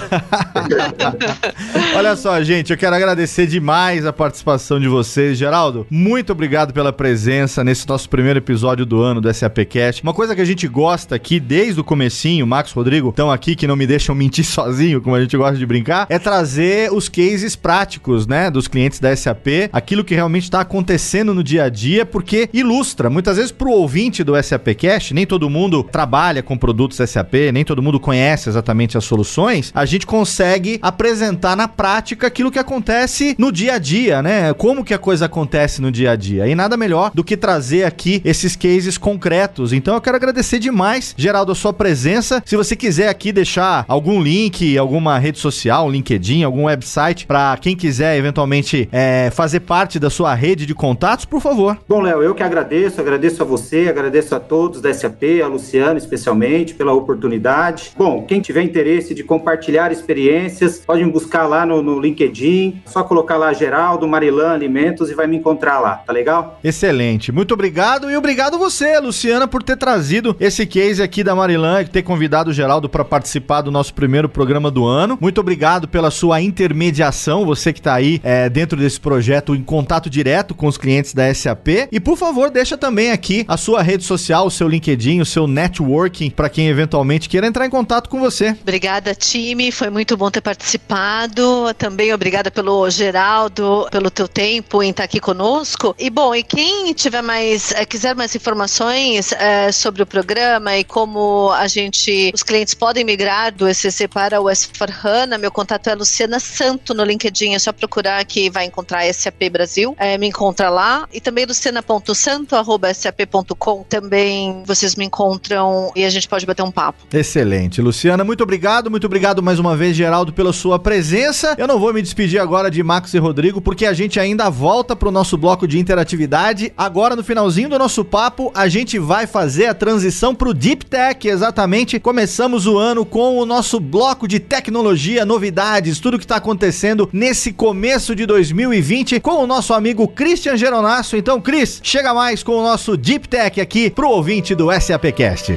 Olha 1.96 2.16
só, 2.16 2.42
gente, 2.42 2.72
eu 2.72 2.78
quero 2.78 2.96
agradecer 2.96 3.48
demais 3.48 4.06
a 4.06 4.14
participação 4.14 4.80
de 4.80 4.88
vocês. 4.88 5.38
Geraldo, 5.38 5.86
muito 5.90 6.32
obrigado 6.32 6.74
pela 6.74 6.94
presença 6.94 7.64
nesse 7.64 7.88
nosso 7.88 8.10
primeiro 8.10 8.40
episódio 8.40 8.86
do 8.86 9.02
ano 9.02 9.22
do 9.22 9.34
SAPcast. 9.34 10.04
Uma 10.04 10.14
coisa 10.14 10.36
que 10.36 10.42
a 10.42 10.46
gente 10.46 10.68
gosta 10.68 11.16
aqui 11.16 11.40
desde 11.40 11.80
o 11.82 11.84
comecinho, 11.84 12.46
Max 12.46 12.72
Rodrigo 12.72 13.10
estão 13.10 13.32
aqui 13.32 13.56
que 13.56 13.68
não 13.68 13.76
me 13.76 13.88
deixam 13.88 14.16
mentir 14.16 14.46
sozinho, 14.46 15.02
como 15.02 15.16
a 15.16 15.22
gente 15.22 15.36
gosta 15.36 15.58
de 15.58 15.66
brincar, 15.66 16.06
é 16.10 16.20
trazer 16.20 16.92
os 16.94 17.10
cases 17.10 17.56
práticos, 17.72 18.28
né, 18.28 18.52
dos 18.52 18.68
clientes 18.68 19.00
da 19.00 19.16
SAP, 19.16 19.70
aquilo 19.72 20.04
que 20.04 20.14
realmente 20.14 20.44
está 20.44 20.60
acontecendo 20.60 21.34
no 21.34 21.42
dia 21.42 21.64
a 21.64 21.70
dia, 21.70 22.06
porque 22.06 22.50
ilustra, 22.52 23.10
muitas 23.10 23.38
vezes 23.38 23.50
pro 23.50 23.72
ouvinte 23.72 24.26
do 24.26 24.34
SAPcast, 24.44 25.14
nem 25.14 25.26
todo 25.26 25.50
mundo 25.50 25.82
trabalha 25.82 26.44
com 26.44 26.58
produtos 26.58 26.98
SAP, 26.98 27.34
nem 27.54 27.64
todo 27.64 27.82
mundo 27.82 27.98
conhece 27.98 28.50
exatamente 28.50 28.98
as 28.98 29.06
soluções, 29.06 29.72
a 29.74 29.86
gente 29.86 30.06
consegue 30.06 30.80
apresentar 30.82 31.56
na 31.56 31.66
prática 31.66 32.28
aquilo 32.28 32.52
que 32.52 32.60
acontece 32.60 33.38
no 33.40 33.54
dia 33.54 33.76
a 33.76 33.78
dia, 33.78 34.22
né? 34.22 34.54
Como 34.54 34.84
que 34.84 34.94
a 34.94 35.00
coisa 35.00 35.28
acontece 35.28 35.82
no 35.82 35.94
dia 35.94 36.12
a 36.12 36.18
dia. 36.18 36.50
E 36.50 36.56
nada 36.56 36.76
melhor 36.76 37.12
do 37.14 37.24
que 37.24 37.38
trazer 37.38 37.86
aqui 37.86 38.22
esses 38.26 38.54
cases 38.54 38.98
concretos. 38.98 39.72
Então 39.72 39.96
eu 39.96 40.02
quero 40.02 40.18
agradecer 40.18 40.60
demais, 40.60 41.16
Geraldo, 41.16 41.54
a 41.54 41.56
sua 41.56 41.72
presença. 41.72 42.44
Se 42.46 42.58
você 42.58 42.76
quiser 42.76 43.08
aqui 43.08 43.32
deixar 43.32 43.86
algum 43.88 44.22
link, 44.22 44.78
alguma 44.78 45.18
rede 45.18 45.40
social, 45.40 45.88
um 45.88 45.90
LinkedIn, 45.90 46.44
algum 46.44 46.66
website, 46.66 47.26
para 47.26 47.61
quem 47.62 47.76
quiser 47.76 48.18
eventualmente 48.18 48.90
é, 48.92 49.30
fazer 49.32 49.62
parte 49.62 50.00
da 50.00 50.10
sua 50.10 50.34
rede 50.34 50.66
de 50.66 50.74
contatos, 50.74 51.26
por 51.26 51.40
favor. 51.40 51.78
Bom, 51.88 52.02
Léo, 52.02 52.22
eu 52.22 52.36
que 52.36 52.44
agradeço, 52.44 53.00
agradeço 53.00 53.42
a 53.42 53.46
você, 53.46 53.88
agradeço 53.88 54.36
a 54.36 54.40
todos 54.40 54.82
da 54.82 54.94
SAP, 54.94 55.42
a 55.44 55.48
Luciana 55.48 55.98
especialmente, 55.98 56.74
pela 56.74 56.94
oportunidade. 56.94 57.92
Bom, 57.98 58.26
quem 58.26 58.42
tiver 58.42 58.64
interesse 58.64 59.14
de 59.14 59.24
compartilhar 59.24 59.92
experiências, 59.92 60.80
pode 60.80 61.04
me 61.04 61.12
buscar 61.12 61.46
lá 61.48 61.66
no, 61.66 61.82
no 61.82 62.00
LinkedIn, 62.00 62.82
só 62.86 63.04
colocar 63.04 63.38
lá 63.38 63.54
Geraldo, 63.54 64.08
Marilã 64.08 64.52
Alimentos 64.52 65.10
e 65.10 65.14
vai 65.14 65.28
me 65.28 65.38
encontrar 65.38 65.80
lá, 65.80 65.96
tá 65.96 66.12
legal? 66.12 66.60
Excelente, 66.64 67.32
muito 67.32 67.54
obrigado 67.54 68.10
e 68.10 68.18
obrigado 68.18 68.58
você, 68.58 69.00
Luciana, 69.00 69.48
por 69.48 69.62
ter 69.62 69.78
trazido 69.78 70.36
esse 70.40 70.66
case 70.66 71.02
aqui 71.02 71.24
da 71.24 71.36
Marilã 71.36 71.82
e 71.82 71.86
ter 71.86 72.02
convidado 72.02 72.50
o 72.50 72.54
Geraldo 72.54 72.90
para 72.90 73.06
participar 73.06 73.62
do 73.62 73.72
nosso 73.72 73.94
primeiro 73.94 74.28
programa 74.28 74.72
do 74.72 74.86
ano. 74.86 75.18
Muito 75.22 75.40
obrigado 75.40 75.88
pela 75.88 76.10
sua 76.10 76.42
intermediação, 76.42 77.46
você 77.56 77.74
que 77.74 77.80
está 77.80 77.94
aí 77.94 78.20
é, 78.24 78.50
dentro 78.50 78.78
desse 78.78 79.00
projeto 79.00 79.54
em 79.54 79.64
contato 79.64 80.10
direto 80.10 80.56
com 80.56 80.68
os 80.68 80.78
clientes 80.78 81.14
da 81.14 81.34
SAP. 81.34 81.88
E 81.92 82.00
por 82.00 82.18
favor, 82.18 82.50
deixa 82.50 82.78
também 82.78 83.12
aqui 83.12 83.46
a 83.48 83.58
sua 83.58 83.82
rede 83.82 84.04
social, 84.04 84.48
o 84.48 84.52
seu 84.52 84.68
LinkedIn, 84.68 85.20
o 85.20 85.26
seu 85.26 85.48
networking 85.48 86.30
para 86.30 86.50
quem 86.50 86.68
eventualmente 86.68 87.28
queira 87.28 87.48
entrar 87.48 87.66
em 87.66 87.70
contato 87.70 88.10
com 88.10 88.20
você. 88.20 88.56
Obrigada, 88.62 89.14
time. 89.14 89.72
Foi 89.72 89.90
muito 89.90 90.16
bom 90.16 90.30
ter 90.30 90.42
participado. 90.42 91.74
Também 91.78 92.14
obrigada 92.14 92.50
pelo 92.50 92.90
Geraldo, 92.90 93.88
pelo 93.92 94.10
teu 94.10 94.28
tempo 94.28 94.82
em 94.82 94.92
estar 94.92 95.04
aqui 95.04 95.20
conosco. 95.20 95.96
E 96.00 96.10
bom, 96.10 96.34
e 96.34 96.44
quem 96.44 96.94
tiver 96.94 97.22
mais, 97.22 97.72
é, 97.74 97.86
quiser 97.86 98.16
mais 98.16 98.36
informações 98.36 99.32
é, 99.34 99.72
sobre 99.72 100.02
o 100.02 100.06
programa 100.06 100.78
e 100.78 100.84
como 100.84 101.52
a 101.52 101.68
gente, 101.68 102.32
os 102.34 102.44
clientes 102.44 102.74
podem 102.74 103.04
migrar 103.04 103.54
do 103.54 103.68
ECC 103.68 104.08
para 104.08 104.40
o 104.40 104.46
S4HANA, 104.46 105.38
meu 105.38 105.52
contato 105.52 105.88
é 105.88 105.96
Luciana 105.96 106.40
Santo 106.40 106.94
no 106.94 107.04
LinkedIn, 107.04 107.41
é 107.50 107.60
só 107.60 107.74
procurar 107.74 108.24
que 108.26 108.50
vai 108.50 108.66
encontrar 108.66 109.12
SAP 109.14 109.50
Brasil, 109.52 109.94
é, 109.98 110.18
me 110.18 110.28
encontra 110.28 110.70
lá. 110.70 111.06
E 111.12 111.20
também 111.20 111.46
luciana.santo.sap.com, 111.46 113.84
também 113.90 114.64
vocês 114.66 114.96
me 114.96 115.04
encontram 115.06 115.92
e 115.96 116.06
a 116.06 116.10
gente 116.10 116.28
pode 116.28 116.46
bater 116.46 116.62
um 116.64 116.72
papo. 116.72 117.00
Excelente. 117.12 117.82
Luciana, 117.82 118.24
muito 118.24 118.44
obrigado, 118.44 118.92
muito 118.92 119.06
obrigado 119.06 119.44
mais 119.44 119.60
uma 119.60 119.76
vez, 119.76 119.94
Geraldo, 119.96 120.32
pela 120.32 120.54
sua 120.54 120.80
presença. 120.80 121.56
Eu 121.58 121.68
não 121.68 121.80
vou 121.80 121.94
me 121.94 122.02
despedir 122.02 122.40
agora 122.40 122.70
de 122.70 122.84
Max 122.84 123.14
e 123.14 123.18
Rodrigo, 123.18 123.62
porque 123.62 123.86
a 123.86 123.94
gente 123.94 124.20
ainda 124.20 124.50
volta 124.50 124.94
para 124.96 125.10
o 125.10 125.12
nosso 125.12 125.38
bloco 125.38 125.68
de 125.68 125.80
interatividade. 125.80 126.72
Agora, 126.78 127.16
no 127.16 127.24
finalzinho 127.24 127.70
do 127.70 127.80
nosso 127.80 128.06
papo, 128.06 128.52
a 128.54 128.68
gente 128.68 129.00
vai 129.00 129.26
fazer 129.28 129.68
a 129.68 129.74
transição 129.74 130.36
para 130.36 130.50
o 130.50 130.54
Deep 130.54 130.86
Tech, 130.86 131.28
exatamente. 131.28 132.00
Começamos 132.00 132.68
o 132.68 132.78
ano 132.78 133.06
com 133.06 133.38
o 133.38 133.46
nosso 133.46 133.80
bloco 133.80 134.28
de 134.28 134.40
tecnologia, 134.40 135.26
novidades, 135.26 136.00
tudo 136.00 136.18
que 136.18 136.26
está 136.26 136.36
acontecendo 136.36 137.10
nesse 137.22 137.54
começo 137.54 138.16
de 138.16 138.26
2020 138.26 139.20
com 139.20 139.44
o 139.44 139.46
nosso 139.46 139.76
amigo 139.76 140.08
Christian 140.08 140.58
Geronasso. 140.58 141.16
Então, 141.16 141.40
Cris, 141.40 141.80
chega 141.84 142.16
mais 142.16 142.42
com 142.42 142.54
o 142.54 142.64
nosso 142.64 142.98
Deep 142.98 143.30
Tech 143.30 143.62
aqui 143.62 143.92
pro 143.92 144.10
ouvinte 144.10 144.56
do 144.56 144.72
SAPcast. 144.72 145.54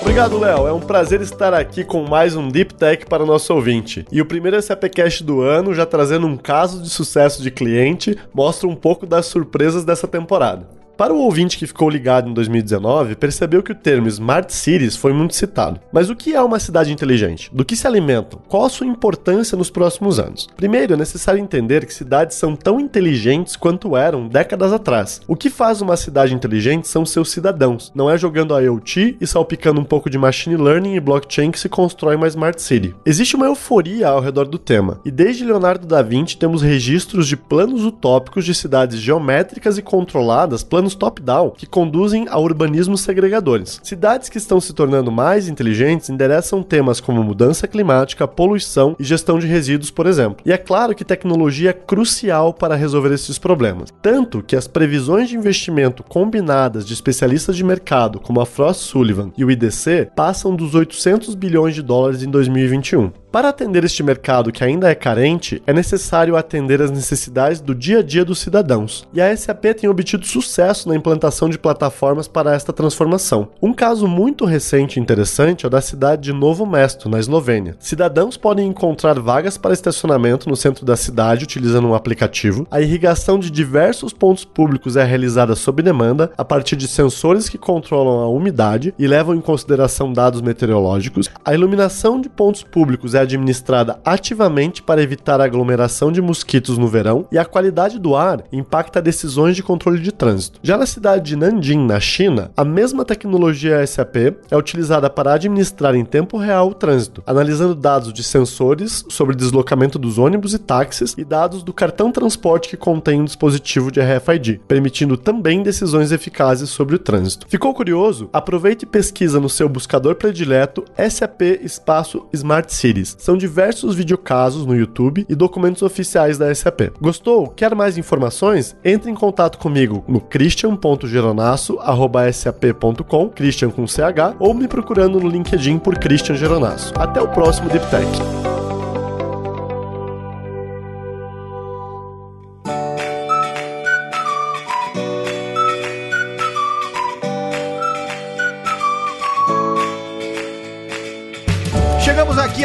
Obrigado, 0.00 0.38
Léo. 0.38 0.68
É 0.68 0.72
um 0.72 0.78
prazer 0.78 1.20
estar 1.20 1.52
aqui 1.52 1.82
com 1.82 2.04
mais 2.04 2.36
um 2.36 2.48
Deep 2.48 2.72
Tech 2.72 3.04
para 3.06 3.24
o 3.24 3.26
nosso 3.26 3.52
ouvinte. 3.52 4.06
E 4.12 4.22
o 4.22 4.26
primeiro 4.26 4.62
SAPcast 4.62 5.24
do 5.24 5.40
ano, 5.40 5.74
já 5.74 5.84
trazendo 5.84 6.28
um 6.28 6.36
caso 6.36 6.80
de 6.80 6.88
sucesso 6.88 7.42
de 7.42 7.50
cliente, 7.50 8.16
mostra 8.32 8.68
um 8.68 8.76
pouco 8.76 9.04
das 9.04 9.26
surpresas 9.26 9.84
dessa 9.84 10.06
temporada. 10.06 10.75
Para 10.96 11.12
o 11.12 11.18
ouvinte 11.18 11.58
que 11.58 11.66
ficou 11.66 11.90
ligado 11.90 12.30
em 12.30 12.32
2019, 12.32 13.16
percebeu 13.16 13.62
que 13.62 13.70
o 13.70 13.74
termo 13.74 14.08
Smart 14.08 14.50
Cities 14.50 14.96
foi 14.96 15.12
muito 15.12 15.34
citado. 15.34 15.78
Mas 15.92 16.08
o 16.08 16.16
que 16.16 16.34
é 16.34 16.40
uma 16.40 16.58
cidade 16.58 16.90
inteligente? 16.90 17.50
Do 17.52 17.66
que 17.66 17.76
se 17.76 17.86
alimentam? 17.86 18.40
Qual 18.48 18.64
a 18.64 18.70
sua 18.70 18.86
importância 18.86 19.58
nos 19.58 19.68
próximos 19.68 20.18
anos? 20.18 20.48
Primeiro, 20.56 20.94
é 20.94 20.96
necessário 20.96 21.38
entender 21.38 21.84
que 21.84 21.92
cidades 21.92 22.38
são 22.38 22.56
tão 22.56 22.80
inteligentes 22.80 23.56
quanto 23.56 23.94
eram 23.94 24.26
décadas 24.26 24.72
atrás. 24.72 25.20
O 25.28 25.36
que 25.36 25.50
faz 25.50 25.82
uma 25.82 25.98
cidade 25.98 26.34
inteligente 26.34 26.88
são 26.88 27.04
seus 27.04 27.30
cidadãos. 27.30 27.92
Não 27.94 28.10
é 28.10 28.16
jogando 28.16 28.58
IoT 28.58 29.18
e 29.20 29.26
salpicando 29.26 29.78
um 29.78 29.84
pouco 29.84 30.08
de 30.08 30.16
machine 30.16 30.56
learning 30.56 30.94
e 30.94 31.00
blockchain 31.00 31.50
que 31.50 31.60
se 31.60 31.68
constrói 31.68 32.16
uma 32.16 32.28
Smart 32.28 32.62
City. 32.62 32.94
Existe 33.04 33.36
uma 33.36 33.44
euforia 33.44 34.08
ao 34.08 34.20
redor 34.22 34.46
do 34.46 34.58
tema, 34.58 34.98
e 35.04 35.10
desde 35.10 35.44
Leonardo 35.44 35.86
da 35.86 36.00
Vinci 36.00 36.38
temos 36.38 36.62
registros 36.62 37.28
de 37.28 37.36
planos 37.36 37.84
utópicos 37.84 38.46
de 38.46 38.54
cidades 38.54 38.98
geométricas 38.98 39.76
e 39.76 39.82
controladas, 39.82 40.64
planos 40.64 40.85
planos 40.86 40.94
top-down 40.94 41.50
que 41.50 41.66
conduzem 41.66 42.26
a 42.28 42.38
urbanismos 42.38 43.00
segregadores. 43.00 43.80
Cidades 43.82 44.28
que 44.28 44.38
estão 44.38 44.60
se 44.60 44.72
tornando 44.72 45.10
mais 45.10 45.48
inteligentes 45.48 46.08
endereçam 46.08 46.62
temas 46.62 47.00
como 47.00 47.22
mudança 47.22 47.66
climática, 47.66 48.28
poluição 48.28 48.94
e 48.98 49.04
gestão 49.04 49.38
de 49.38 49.46
resíduos, 49.46 49.90
por 49.90 50.06
exemplo. 50.06 50.38
E 50.44 50.52
é 50.52 50.58
claro 50.58 50.94
que 50.94 51.04
tecnologia 51.04 51.70
é 51.70 51.72
crucial 51.72 52.54
para 52.54 52.76
resolver 52.76 53.12
esses 53.12 53.38
problemas. 53.38 53.92
Tanto 54.00 54.42
que 54.42 54.56
as 54.56 54.68
previsões 54.68 55.28
de 55.28 55.36
investimento 55.36 56.02
combinadas 56.02 56.86
de 56.86 56.92
especialistas 56.92 57.56
de 57.56 57.64
mercado 57.64 58.20
como 58.20 58.40
a 58.40 58.46
Frost 58.46 58.82
Sullivan 58.82 59.32
e 59.36 59.44
o 59.44 59.50
IDC 59.50 60.10
passam 60.14 60.54
dos 60.54 60.74
800 60.74 61.34
bilhões 61.34 61.74
de 61.74 61.82
dólares 61.82 62.22
em 62.22 62.30
2021. 62.30 63.10
Para 63.36 63.50
atender 63.50 63.84
este 63.84 64.02
mercado 64.02 64.50
que 64.50 64.64
ainda 64.64 64.90
é 64.90 64.94
carente, 64.94 65.62
é 65.66 65.72
necessário 65.72 66.36
atender 66.36 66.80
às 66.80 66.90
necessidades 66.90 67.60
do 67.60 67.74
dia 67.74 67.98
a 67.98 68.02
dia 68.02 68.24
dos 68.24 68.38
cidadãos. 68.38 69.06
E 69.12 69.20
a 69.20 69.36
SAP 69.36 69.64
tem 69.78 69.90
obtido 69.90 70.26
sucesso 70.26 70.75
na 70.84 70.96
implantação 70.96 71.48
de 71.48 71.58
plataformas 71.58 72.26
para 72.26 72.54
esta 72.54 72.72
transformação. 72.72 73.48
Um 73.62 73.72
caso 73.72 74.06
muito 74.06 74.44
recente 74.44 74.98
e 74.98 75.02
interessante 75.02 75.64
é 75.64 75.68
o 75.68 75.70
da 75.70 75.80
cidade 75.80 76.22
de 76.22 76.32
Novo 76.32 76.66
Mesto, 76.66 77.08
na 77.08 77.18
Eslovênia. 77.18 77.76
Cidadãos 77.78 78.36
podem 78.36 78.68
encontrar 78.68 79.18
vagas 79.20 79.56
para 79.56 79.72
estacionamento 79.72 80.48
no 80.48 80.56
centro 80.56 80.84
da 80.84 80.96
cidade 80.96 81.44
utilizando 81.44 81.88
um 81.88 81.94
aplicativo. 81.94 82.66
A 82.70 82.80
irrigação 82.80 83.38
de 83.38 83.50
diversos 83.50 84.12
pontos 84.12 84.44
públicos 84.44 84.96
é 84.96 85.04
realizada 85.04 85.54
sob 85.54 85.82
demanda 85.82 86.32
a 86.36 86.44
partir 86.44 86.76
de 86.76 86.88
sensores 86.88 87.48
que 87.48 87.56
controlam 87.56 88.20
a 88.20 88.28
umidade 88.28 88.92
e 88.98 89.06
levam 89.06 89.34
em 89.34 89.40
consideração 89.40 90.12
dados 90.12 90.40
meteorológicos. 90.40 91.30
A 91.44 91.54
iluminação 91.54 92.20
de 92.20 92.28
pontos 92.28 92.62
públicos 92.62 93.14
é 93.14 93.20
administrada 93.20 94.00
ativamente 94.04 94.82
para 94.82 95.02
evitar 95.02 95.40
a 95.40 95.44
aglomeração 95.44 96.10
de 96.10 96.20
mosquitos 96.20 96.76
no 96.76 96.88
verão 96.88 97.26
e 97.30 97.38
a 97.38 97.44
qualidade 97.44 97.98
do 97.98 98.16
ar 98.16 98.42
impacta 98.52 99.00
decisões 99.00 99.54
de 99.54 99.62
controle 99.62 100.00
de 100.00 100.10
trânsito. 100.10 100.58
Já 100.66 100.76
na 100.76 100.84
cidade 100.84 101.26
de 101.26 101.36
Nanjing, 101.36 101.86
na 101.86 102.00
China, 102.00 102.50
a 102.56 102.64
mesma 102.64 103.04
tecnologia 103.04 103.86
SAP 103.86 104.16
é 104.50 104.56
utilizada 104.56 105.08
para 105.08 105.32
administrar 105.32 105.94
em 105.94 106.04
tempo 106.04 106.36
real 106.36 106.70
o 106.70 106.74
trânsito, 106.74 107.22
analisando 107.24 107.72
dados 107.72 108.12
de 108.12 108.24
sensores 108.24 109.04
sobre 109.08 109.36
deslocamento 109.36 109.96
dos 109.96 110.18
ônibus 110.18 110.54
e 110.54 110.58
táxis 110.58 111.14
e 111.16 111.24
dados 111.24 111.62
do 111.62 111.72
cartão 111.72 112.10
transporte 112.10 112.68
que 112.68 112.76
contém 112.76 113.20
um 113.20 113.24
dispositivo 113.24 113.92
de 113.92 114.00
RFID, 114.00 114.60
permitindo 114.66 115.16
também 115.16 115.62
decisões 115.62 116.10
eficazes 116.10 116.68
sobre 116.68 116.96
o 116.96 116.98
trânsito. 116.98 117.46
Ficou 117.48 117.72
curioso? 117.72 118.28
Aproveite 118.32 118.84
e 118.84 118.88
pesquisa 118.88 119.38
no 119.38 119.48
seu 119.48 119.68
buscador 119.68 120.16
predileto 120.16 120.84
SAP 120.98 121.42
espaço 121.62 122.26
Smart 122.32 122.74
Cities 122.74 123.14
são 123.20 123.36
diversos 123.36 123.94
videocasos 123.94 124.66
no 124.66 124.74
YouTube 124.74 125.24
e 125.28 125.34
documentos 125.36 125.82
oficiais 125.82 126.36
da 126.36 126.52
SAP. 126.52 126.90
Gostou? 127.00 127.50
Quer 127.50 127.72
mais 127.76 127.96
informações? 127.96 128.76
Entre 128.84 129.08
em 129.08 129.14
contato 129.14 129.58
comigo 129.58 130.04
no 130.08 130.20
christian.geronasso.sap.com, 130.56 133.28
Christian 133.28 133.70
com 133.70 133.86
CH, 133.86 134.36
ou 134.38 134.54
me 134.54 134.66
procurando 134.66 135.20
no 135.20 135.28
LinkedIn 135.28 135.78
por 135.78 135.98
Christian 135.98 136.34
Geronasso. 136.34 136.94
Até 136.96 137.20
o 137.20 137.28
próximo 137.28 137.68
Deep 137.68 137.84
Tech. 137.90 138.55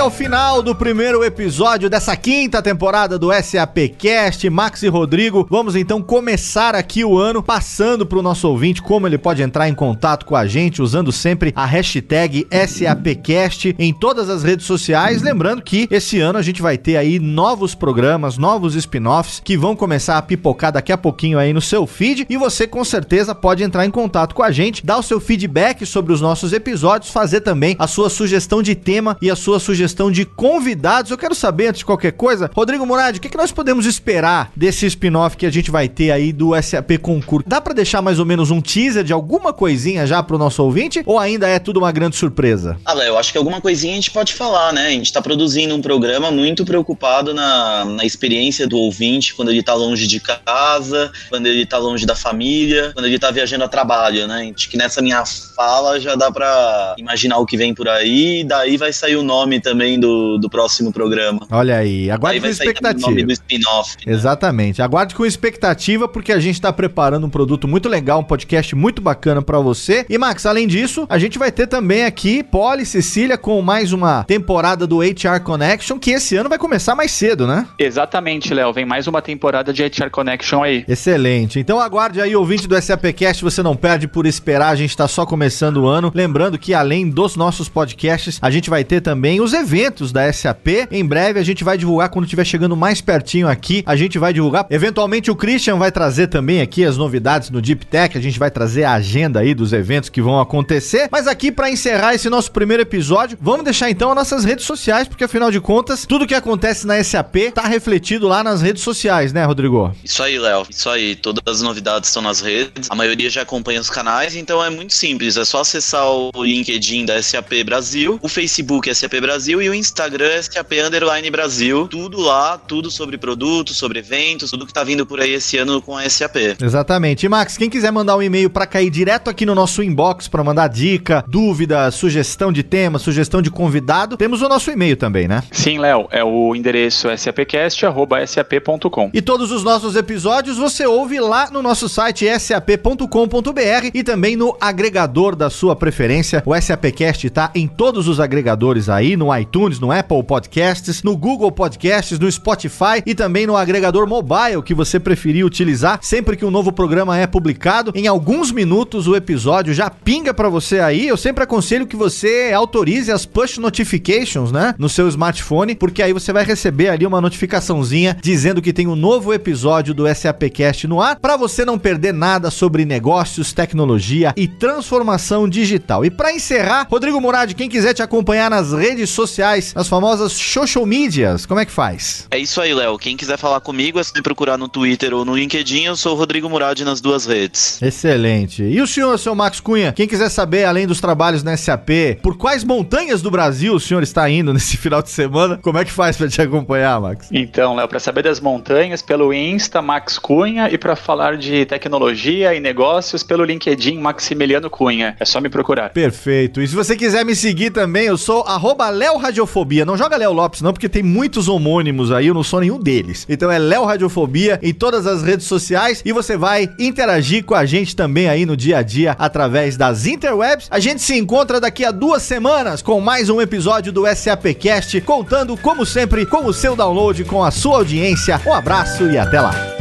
Ao 0.02 0.10
final 0.10 0.64
do 0.64 0.74
primeiro 0.74 1.24
episódio 1.24 1.88
dessa 1.88 2.16
quinta 2.16 2.60
temporada 2.60 3.20
do 3.20 3.30
SAPcast. 3.32 4.50
Max 4.50 4.82
e 4.82 4.88
Rodrigo, 4.88 5.46
vamos 5.48 5.76
então 5.76 6.02
começar 6.02 6.74
aqui 6.74 7.06
o 7.06 7.20
ano 7.20 7.44
passando 7.44 8.04
para 8.04 8.18
o 8.18 8.22
nosso 8.24 8.48
ouvinte 8.50 8.82
como 8.82 9.06
ele 9.06 9.20
pode 9.20 9.44
entrar 9.44 9.70
em 9.70 9.76
contato 9.76 10.26
com 10.26 10.36
a 10.36 10.48
gente 10.48 10.82
usando 10.82 11.12
sempre 11.12 11.54
a 11.56 11.68
hashtag 11.68 12.48
SAPcast 12.50 13.76
em 13.78 13.94
todas 13.94 14.28
as 14.28 14.42
redes 14.42 14.66
sociais. 14.66 15.22
Lembrando 15.22 15.62
que 15.62 15.88
esse 15.92 16.20
ano 16.20 16.40
a 16.40 16.42
gente 16.42 16.64
vai 16.64 16.80
ter 16.80 16.98
aí 16.98 17.20
novos 17.20 17.76
programas, 17.76 18.40
novos 18.40 18.74
spin-offs 18.74 19.40
que 19.44 19.56
vão 19.56 19.76
começar 19.76 20.18
a 20.18 20.22
pipocar 20.24 20.72
daqui 20.72 20.92
a 20.92 20.98
pouquinho 20.98 21.38
aí 21.38 21.54
no 21.54 21.62
seu 21.62 21.86
feed 21.86 22.26
e 22.28 22.38
você 22.38 22.66
com 22.66 22.84
certeza 22.84 23.36
pode 23.36 23.62
entrar 23.62 23.86
em 23.86 23.92
contato 23.92 24.34
com 24.34 24.42
a 24.42 24.50
gente, 24.50 24.84
dar 24.84 24.98
o 24.98 25.04
seu 25.04 25.20
feedback 25.20 25.86
sobre 25.86 26.12
os 26.12 26.22
nossos 26.22 26.54
episódios, 26.54 27.12
fazer 27.12 27.42
também 27.42 27.76
a 27.78 27.86
sua 27.86 28.10
sugestão 28.10 28.64
de 28.64 28.74
tema 28.74 29.16
e 29.22 29.30
a 29.30 29.36
sua 29.36 29.60
sugestão 29.60 29.91
sugestão 29.92 30.12
de 30.12 30.26
convidados. 30.26 31.12
Eu 31.12 31.18
quero 31.18 31.36
saber, 31.36 31.68
antes 31.68 31.80
de 31.80 31.86
qualquer 31.86 32.14
coisa, 32.14 32.50
Rodrigo 32.54 32.86
Murad, 32.86 33.18
o 33.18 33.22
que, 33.22 33.30
que 33.30 33.38
nós 33.38 33.52
podemos 33.52 33.86
esperar 33.86 34.52
desse 34.56 34.86
spin-off 34.86 35.36
que 35.36 35.46
a 35.46 35.50
gente 35.50 35.70
vai 35.70 35.88
ter 35.88 36.12
aí 36.12 36.32
do 36.32 36.60
SAP 36.62 36.98
Concurso? 37.02 37.48
Dá 37.48 37.60
para 37.60 37.74
deixar 37.74 38.02
mais 38.02 38.20
ou 38.20 38.26
menos 38.26 38.50
um 38.52 38.62
teaser 38.62 39.04
de 39.04 39.14
alguma 39.14 39.54
coisinha 39.54 40.08
já 40.08 40.24
pro 40.24 40.38
nosso 40.38 40.64
ouvinte? 40.64 41.04
Ou 41.06 41.20
ainda 41.20 41.48
é 41.48 41.60
tudo 41.60 41.78
uma 41.78 41.92
grande 41.92 42.16
surpresa? 42.16 42.78
Ah, 42.86 42.96
eu 42.96 43.18
acho 43.18 43.32
que 43.32 43.38
alguma 43.38 43.60
coisinha 43.60 43.94
a 43.94 43.96
gente 43.96 44.12
pode 44.12 44.34
falar, 44.34 44.72
né? 44.74 44.88
A 44.88 44.92
gente 44.92 45.12
tá 45.12 45.22
produzindo 45.22 45.76
um 45.76 45.82
programa 45.82 46.32
muito 46.32 46.64
preocupado 46.64 47.34
na, 47.34 47.86
na 47.86 48.06
experiência 48.06 48.68
do 48.68 48.78
ouvinte 48.78 49.36
quando 49.36 49.52
ele 49.52 49.62
tá 49.62 49.74
longe 49.74 50.08
de 50.08 50.20
casa, 50.20 51.12
quando 51.30 51.46
ele 51.48 51.66
tá 51.66 51.78
longe 51.78 52.06
da 52.06 52.16
família, 52.16 52.92
quando 52.94 53.06
ele 53.06 53.20
tá 53.20 53.30
viajando 53.32 53.66
a 53.66 53.68
trabalho, 53.68 54.28
né? 54.28 54.52
Acho 54.56 54.70
que 54.70 54.78
nessa 54.78 55.02
minha 55.02 55.24
fala 55.26 56.00
já 56.00 56.16
dá 56.16 56.32
para 56.32 56.96
imaginar 56.98 57.38
o 57.38 57.46
que 57.46 57.58
vem 57.58 57.74
por 57.74 57.88
aí, 57.88 58.44
daí 58.44 58.78
vai 58.78 58.94
sair 58.94 59.16
o 59.16 59.24
nome 59.24 59.60
também 59.60 59.81
do, 60.00 60.38
do 60.38 60.50
próximo 60.50 60.92
programa. 60.92 61.42
Olha 61.50 61.78
aí, 61.78 62.10
aguarde 62.10 62.38
aí 62.38 62.42
com 62.42 62.48
expectativa. 62.48 63.08
O 63.08 63.10
nome 63.10 63.24
do 63.24 63.32
spin-off. 63.32 63.98
Né? 64.06 64.14
Exatamente, 64.14 64.82
aguarde 64.82 65.16
com 65.16 65.26
expectativa 65.26 66.08
porque 66.08 66.32
a 66.32 66.40
gente 66.40 66.56
está 66.56 66.72
preparando 66.72 67.26
um 67.26 67.30
produto 67.30 67.68
muito 67.68 67.90
legal, 67.90 68.20
um 68.20 68.24
podcast 68.24 68.76
muito 68.76 69.02
bacana 69.02 69.42
para 69.42 69.60
você. 69.60 70.06
E 70.10 70.18
Max, 70.18 70.46
além 70.46 70.68
disso, 70.68 71.06
a 71.10 71.18
gente 71.18 71.40
vai 71.40 71.52
ter 71.52 71.68
também 71.68 72.06
aqui 72.06 72.44
Poli 72.44 72.86
Cecília 72.86 73.38
com 73.38 73.62
mais 73.62 73.92
uma 73.92 74.24
temporada 74.24 74.86
do 74.86 75.00
HR 75.00 75.42
Connection 75.44 75.98
que 75.98 76.12
esse 76.12 76.36
ano 76.36 76.50
vai 76.50 76.58
começar 76.58 76.96
mais 76.96 77.12
cedo, 77.12 77.48
né? 77.48 77.68
Exatamente, 77.80 78.54
Léo, 78.54 78.72
vem 78.72 78.86
mais 78.86 79.08
uma 79.08 79.22
temporada 79.22 79.74
de 79.74 79.84
HR 79.84 80.10
Connection 80.12 80.64
aí. 80.64 80.86
Excelente. 80.88 81.60
Então 81.60 81.80
aguarde 81.80 82.22
aí, 82.22 82.36
ouvinte 82.36 82.68
do 82.68 82.80
SAPcast, 82.80 83.44
você 83.44 83.64
não 83.64 83.76
perde 83.76 84.08
por 84.08 84.26
esperar, 84.26 84.70
a 84.70 84.76
gente 84.76 84.92
está 84.92 85.08
só 85.08 85.26
começando 85.26 85.78
o 85.78 85.88
ano. 85.88 86.12
Lembrando 86.14 86.58
que 86.58 86.74
além 86.74 87.10
dos 87.10 87.36
nossos 87.36 87.68
podcasts, 87.68 88.38
a 88.42 88.52
gente 88.52 88.70
vai 88.70 88.84
ter 88.84 89.02
também 89.02 89.42
os 89.42 89.54
eventos 89.54 89.71
da 90.12 90.32
SAP. 90.32 90.68
Em 90.92 91.06
breve 91.06 91.40
a 91.40 91.44
gente 91.44 91.64
vai 91.64 91.78
divulgar 91.78 92.10
quando 92.10 92.26
estiver 92.26 92.46
chegando 92.46 92.76
mais 92.76 93.00
pertinho 93.00 93.48
aqui. 93.48 93.84
A 93.86 93.96
gente 93.96 94.20
vai 94.20 94.34
divulgar. 94.34 94.66
Eventualmente 94.70 95.32
o 95.32 95.36
Christian 95.36 95.78
vai 95.78 95.92
trazer 95.92 96.28
também 96.28 96.62
aqui 96.62 96.84
as 96.84 96.98
novidades 96.98 97.50
no 97.50 97.62
Deep 97.62 97.86
Tech. 97.86 98.18
A 98.18 98.22
gente 98.22 98.38
vai 98.38 98.52
trazer 98.52 98.84
a 98.84 98.94
agenda 98.94 99.40
aí 99.40 99.54
dos 99.54 99.72
eventos 99.72 100.10
que 100.10 100.22
vão 100.22 100.40
acontecer. 100.42 101.08
Mas 101.10 101.26
aqui 101.26 101.52
para 101.52 101.70
encerrar 101.70 102.14
esse 102.14 102.30
nosso 102.30 102.52
primeiro 102.52 102.84
episódio, 102.84 103.38
vamos 103.40 103.64
deixar 103.64 103.90
então 103.90 104.10
as 104.10 104.16
nossas 104.16 104.44
redes 104.44 104.66
sociais, 104.66 105.08
porque 105.08 105.24
afinal 105.24 105.50
de 105.50 105.62
contas, 105.62 106.06
tudo 106.06 106.28
que 106.28 106.36
acontece 106.36 106.86
na 106.86 107.02
SAP 107.02 107.54
tá 107.54 107.64
refletido 107.64 108.28
lá 108.28 108.44
nas 108.44 108.62
redes 108.62 108.84
sociais, 108.84 109.32
né, 109.32 109.46
Rodrigo? 109.46 109.96
Isso 110.04 110.22
aí, 110.22 110.38
Léo. 110.38 110.66
Isso 110.70 110.90
aí. 110.90 111.16
Todas 111.16 111.44
as 111.48 111.62
novidades 111.62 112.10
estão 112.10 112.22
nas 112.22 112.42
redes. 112.42 112.90
A 112.90 112.96
maioria 112.96 113.30
já 113.30 113.44
acompanha 113.44 113.80
os 113.80 113.90
canais, 113.90 114.36
então 114.36 114.64
é 114.64 114.70
muito 114.70 114.94
simples. 114.94 115.38
É 115.38 115.46
só 115.46 115.62
acessar 115.62 116.06
o 116.06 116.32
LinkedIn 116.44 117.06
da 117.06 117.22
SAP 117.22 117.64
Brasil, 117.66 118.20
o 118.22 118.28
Facebook 118.28 118.94
SAP 118.94 119.14
Brasil 119.22 119.61
E 119.62 119.70
o 119.70 119.76
Instagram 119.76 120.42
SAP 120.42 120.72
Underline 120.84 121.30
Brasil. 121.30 121.88
Tudo 121.88 122.20
lá, 122.20 122.58
tudo 122.58 122.90
sobre 122.90 123.16
produtos, 123.18 123.78
sobre 123.78 124.00
eventos, 124.00 124.50
tudo 124.50 124.66
que 124.66 124.74
tá 124.74 124.84
vindo 124.84 125.06
por 125.06 125.20
aí 125.20 125.34
esse 125.34 125.56
ano 125.58 125.80
com 125.82 125.96
a 125.96 126.10
SAP. 126.10 126.36
Exatamente. 126.60 127.28
E 127.28 127.30
Max, 127.30 127.58
quem 127.58 127.70
quiser 127.70 127.92
mandar 127.92 128.18
um 128.18 128.24
e-mail 128.24 128.50
para 128.50 128.66
cair 128.66 128.90
direto 128.90 129.30
aqui 129.30 129.46
no 129.46 129.54
nosso 129.54 129.84
inbox 129.84 130.28
para 130.28 130.44
mandar 130.44 130.68
dica, 130.68 131.24
dúvida, 131.28 131.92
sugestão 131.92 132.52
de 132.52 132.64
tema, 132.64 132.98
sugestão 132.98 133.40
de 133.40 133.52
convidado, 133.52 134.18
temos 134.18 134.42
o 134.42 134.50
nosso 134.50 134.72
e-mail 134.72 134.98
também, 134.98 135.28
né? 135.28 135.44
Sim, 135.52 135.78
Léo, 135.78 136.08
é 136.10 136.24
o 136.24 136.56
endereço 136.56 137.08
sapcast@sap.com. 137.16 139.12
E 139.14 139.22
todos 139.22 139.52
os 139.52 139.64
nossos 139.64 139.96
episódios 139.96 140.58
você 140.58 140.88
ouve 140.88 141.20
lá 141.20 141.52
no 141.52 141.62
nosso 141.62 141.88
site 141.88 142.26
sap.com.br 142.40 143.92
e 143.94 144.04
também 144.04 144.36
no 144.36 144.58
agregador 144.60 145.36
da 145.36 145.52
sua 145.52 145.76
preferência. 145.76 146.42
O 146.46 146.60
SAPcast 146.60 147.30
tá 147.30 147.52
em 147.54 147.68
todos 147.68 148.08
os 148.08 148.20
agregadores 148.20 148.90
aí, 148.90 149.16
no 149.16 149.36
iTunes, 149.38 149.51
no 149.80 149.92
Apple 149.92 150.24
Podcasts, 150.24 151.04
no 151.04 151.16
Google 151.18 151.52
Podcasts, 151.52 152.18
no 152.18 152.32
Spotify 152.32 153.04
e 153.06 153.14
também 153.14 153.46
no 153.46 153.58
agregador 153.58 154.08
mobile 154.08 154.64
que 154.64 154.74
você 154.74 155.00
preferir 155.00 155.46
utilizar. 155.46 156.00
Sempre 156.02 156.38
que 156.38 156.46
um 156.46 156.52
novo 156.52 156.72
programa 156.72 157.18
é 157.18 157.28
publicado, 157.28 157.92
em 157.94 158.08
alguns 158.08 158.52
minutos 158.52 159.08
o 159.08 159.16
episódio 159.16 159.74
já 159.74 159.90
pinga 159.90 160.34
para 160.34 160.50
você 160.50 160.80
aí. 160.80 161.08
Eu 161.08 161.18
sempre 161.18 161.44
aconselho 161.44 161.86
que 161.86 161.96
você 161.96 162.52
autorize 162.56 163.12
as 163.12 163.26
push 163.26 163.58
notifications, 163.58 164.52
né, 164.52 164.74
no 164.78 164.88
seu 164.88 165.08
smartphone, 165.10 165.76
porque 165.76 166.02
aí 166.02 166.14
você 166.14 166.32
vai 166.32 166.46
receber 166.46 166.90
ali 166.90 167.06
uma 167.06 167.22
notificaçãozinha 167.22 168.18
dizendo 168.22 168.62
que 168.62 168.74
tem 168.74 168.88
um 168.88 168.96
novo 168.96 169.34
episódio 169.34 169.94
do 169.94 170.08
SAPcast 170.14 170.88
no 170.88 171.02
ar, 171.02 171.18
para 171.20 171.36
você 171.36 171.66
não 171.66 171.78
perder 171.78 172.14
nada 172.14 172.50
sobre 172.50 172.86
negócios, 172.86 173.54
tecnologia 173.54 174.34
e 174.38 174.48
transformação 174.48 175.48
digital. 175.48 176.06
E 176.06 176.10
para 176.10 176.34
encerrar, 176.34 176.88
Rodrigo 176.90 177.20
Murad, 177.20 177.54
quem 177.54 177.70
quiser 177.70 177.94
te 177.94 178.02
acompanhar 178.02 178.50
nas 178.50 178.72
redes 178.72 179.10
sociais, 179.42 179.74
nas 179.74 179.88
famosas 179.88 180.34
social 180.34 180.86
medias, 180.86 181.48
como 181.48 181.60
é 181.60 181.66
que 181.66 181.72
faz? 181.72 182.28
É 182.30 182.38
isso 182.38 182.62
aí, 182.62 182.74
Léo. 182.74 182.98
Quem 183.00 183.18
quiser 183.18 183.38
falar 183.38 183.60
comigo 183.60 184.00
é 184.00 184.04
só 184.04 184.14
me 184.16 184.22
procurar 184.22 184.56
no 184.56 184.70
Twitter 184.70 185.14
ou 185.16 185.26
no 185.26 185.36
LinkedIn. 185.36 185.86
Eu 185.86 185.96
sou 185.96 186.14
o 186.14 186.16
Rodrigo 186.16 186.48
Murad 186.48 186.80
nas 186.82 187.02
duas 187.02 187.26
redes. 187.26 187.82
Excelente. 187.82 188.62
E 188.62 188.80
o 188.80 188.86
senhor, 188.86 189.18
seu 189.18 189.34
Max 189.34 189.60
Cunha, 189.60 189.94
quem 189.94 190.08
quiser 190.08 190.30
saber, 190.30 190.66
além 190.66 190.86
dos 190.86 191.02
trabalhos 191.02 191.42
na 191.42 191.58
SAP, 191.58 192.20
por 192.22 192.38
quais 192.38 192.64
montanhas 192.64 193.22
do 193.22 193.32
Brasil 193.32 193.74
o 193.74 193.80
senhor 193.80 194.04
está 194.04 194.30
indo 194.30 194.54
nesse 194.54 194.78
final 194.78 195.02
de 195.02 195.10
semana? 195.10 195.58
Como 195.58 195.78
é 195.80 195.86
que 195.86 195.92
faz 195.92 196.16
para 196.16 196.30
te 196.30 196.40
acompanhar, 196.40 197.02
Max? 197.02 197.30
Então, 197.32 197.76
Léo, 197.76 197.88
para 197.88 198.00
saber 198.00 198.24
das 198.24 198.40
montanhas, 198.40 199.02
pelo 199.02 199.34
Insta, 199.34 199.82
Max 199.82 200.20
Cunha, 200.20 200.70
e 200.72 200.78
para 200.78 200.96
falar 200.96 201.36
de 201.38 201.66
tecnologia 201.66 202.54
e 202.54 202.60
negócios, 202.60 203.24
pelo 203.24 203.44
LinkedIn, 203.44 203.98
Maximiliano 203.98 204.70
Cunha. 204.70 205.16
É 205.20 205.26
só 205.26 205.42
me 205.42 205.50
procurar. 205.50 205.90
Perfeito. 205.90 206.62
E 206.62 206.68
se 206.68 206.76
você 206.76 206.96
quiser 206.96 207.26
me 207.26 207.36
seguir 207.36 207.72
também, 207.72 208.06
eu 208.06 208.18
sou 208.18 208.44
arroba 208.44 208.88
Léo 208.90 209.18
Radiofobia. 209.22 209.86
Não 209.86 209.98
joga 209.98 210.18
Léo 210.18 210.34
Lopes, 210.34 210.62
não, 210.62 210.74
porque 210.74 210.90
tem 210.90 211.04
muitos 211.04 211.48
homônimos 211.48 212.12
aí, 212.12 212.28
eu 212.28 212.34
não 212.34 212.44
sou 212.44 212.60
nenhum 212.60 212.80
deles. 212.80 213.26
Então 213.30 213.52
é 213.52 213.58
Léo 213.58 213.86
Radiofobia 213.86 214.60
em 214.62 214.74
todas 214.74 215.08
as 215.08 215.24
redes 215.24 215.46
sociais 215.46 216.02
e 216.04 216.12
você 216.12 216.36
vai 216.36 216.70
interagir 216.78 217.46
com 217.46 217.56
a 217.56 217.66
gente 217.66 217.96
também 217.96 218.28
aí 218.28 218.46
no 218.46 218.58
dia 218.58 218.80
a 218.80 218.82
dia 218.84 219.16
através 219.18 219.78
das 219.78 220.06
interwebs. 220.06 220.68
A 220.70 220.80
gente 220.80 221.02
se 221.02 221.18
encontra 221.18 221.60
daqui 221.60 221.86
a 221.86 221.92
duas 221.92 222.24
semanas 222.24 222.82
com 222.82 223.00
mais 223.00 223.30
um 223.30 223.40
episódio 223.40 223.92
do 223.92 224.04
SAPcast, 224.14 225.00
contando, 225.02 225.56
como 225.56 225.86
sempre, 225.86 226.26
com 226.26 226.46
o 226.46 226.54
seu 226.54 226.76
download, 226.76 227.24
com 227.24 227.44
a 227.44 227.52
sua 227.52 227.78
audiência. 227.78 228.42
Um 228.46 228.54
abraço 228.54 229.10
e 229.10 229.18
até 229.18 229.40
lá. 229.40 229.81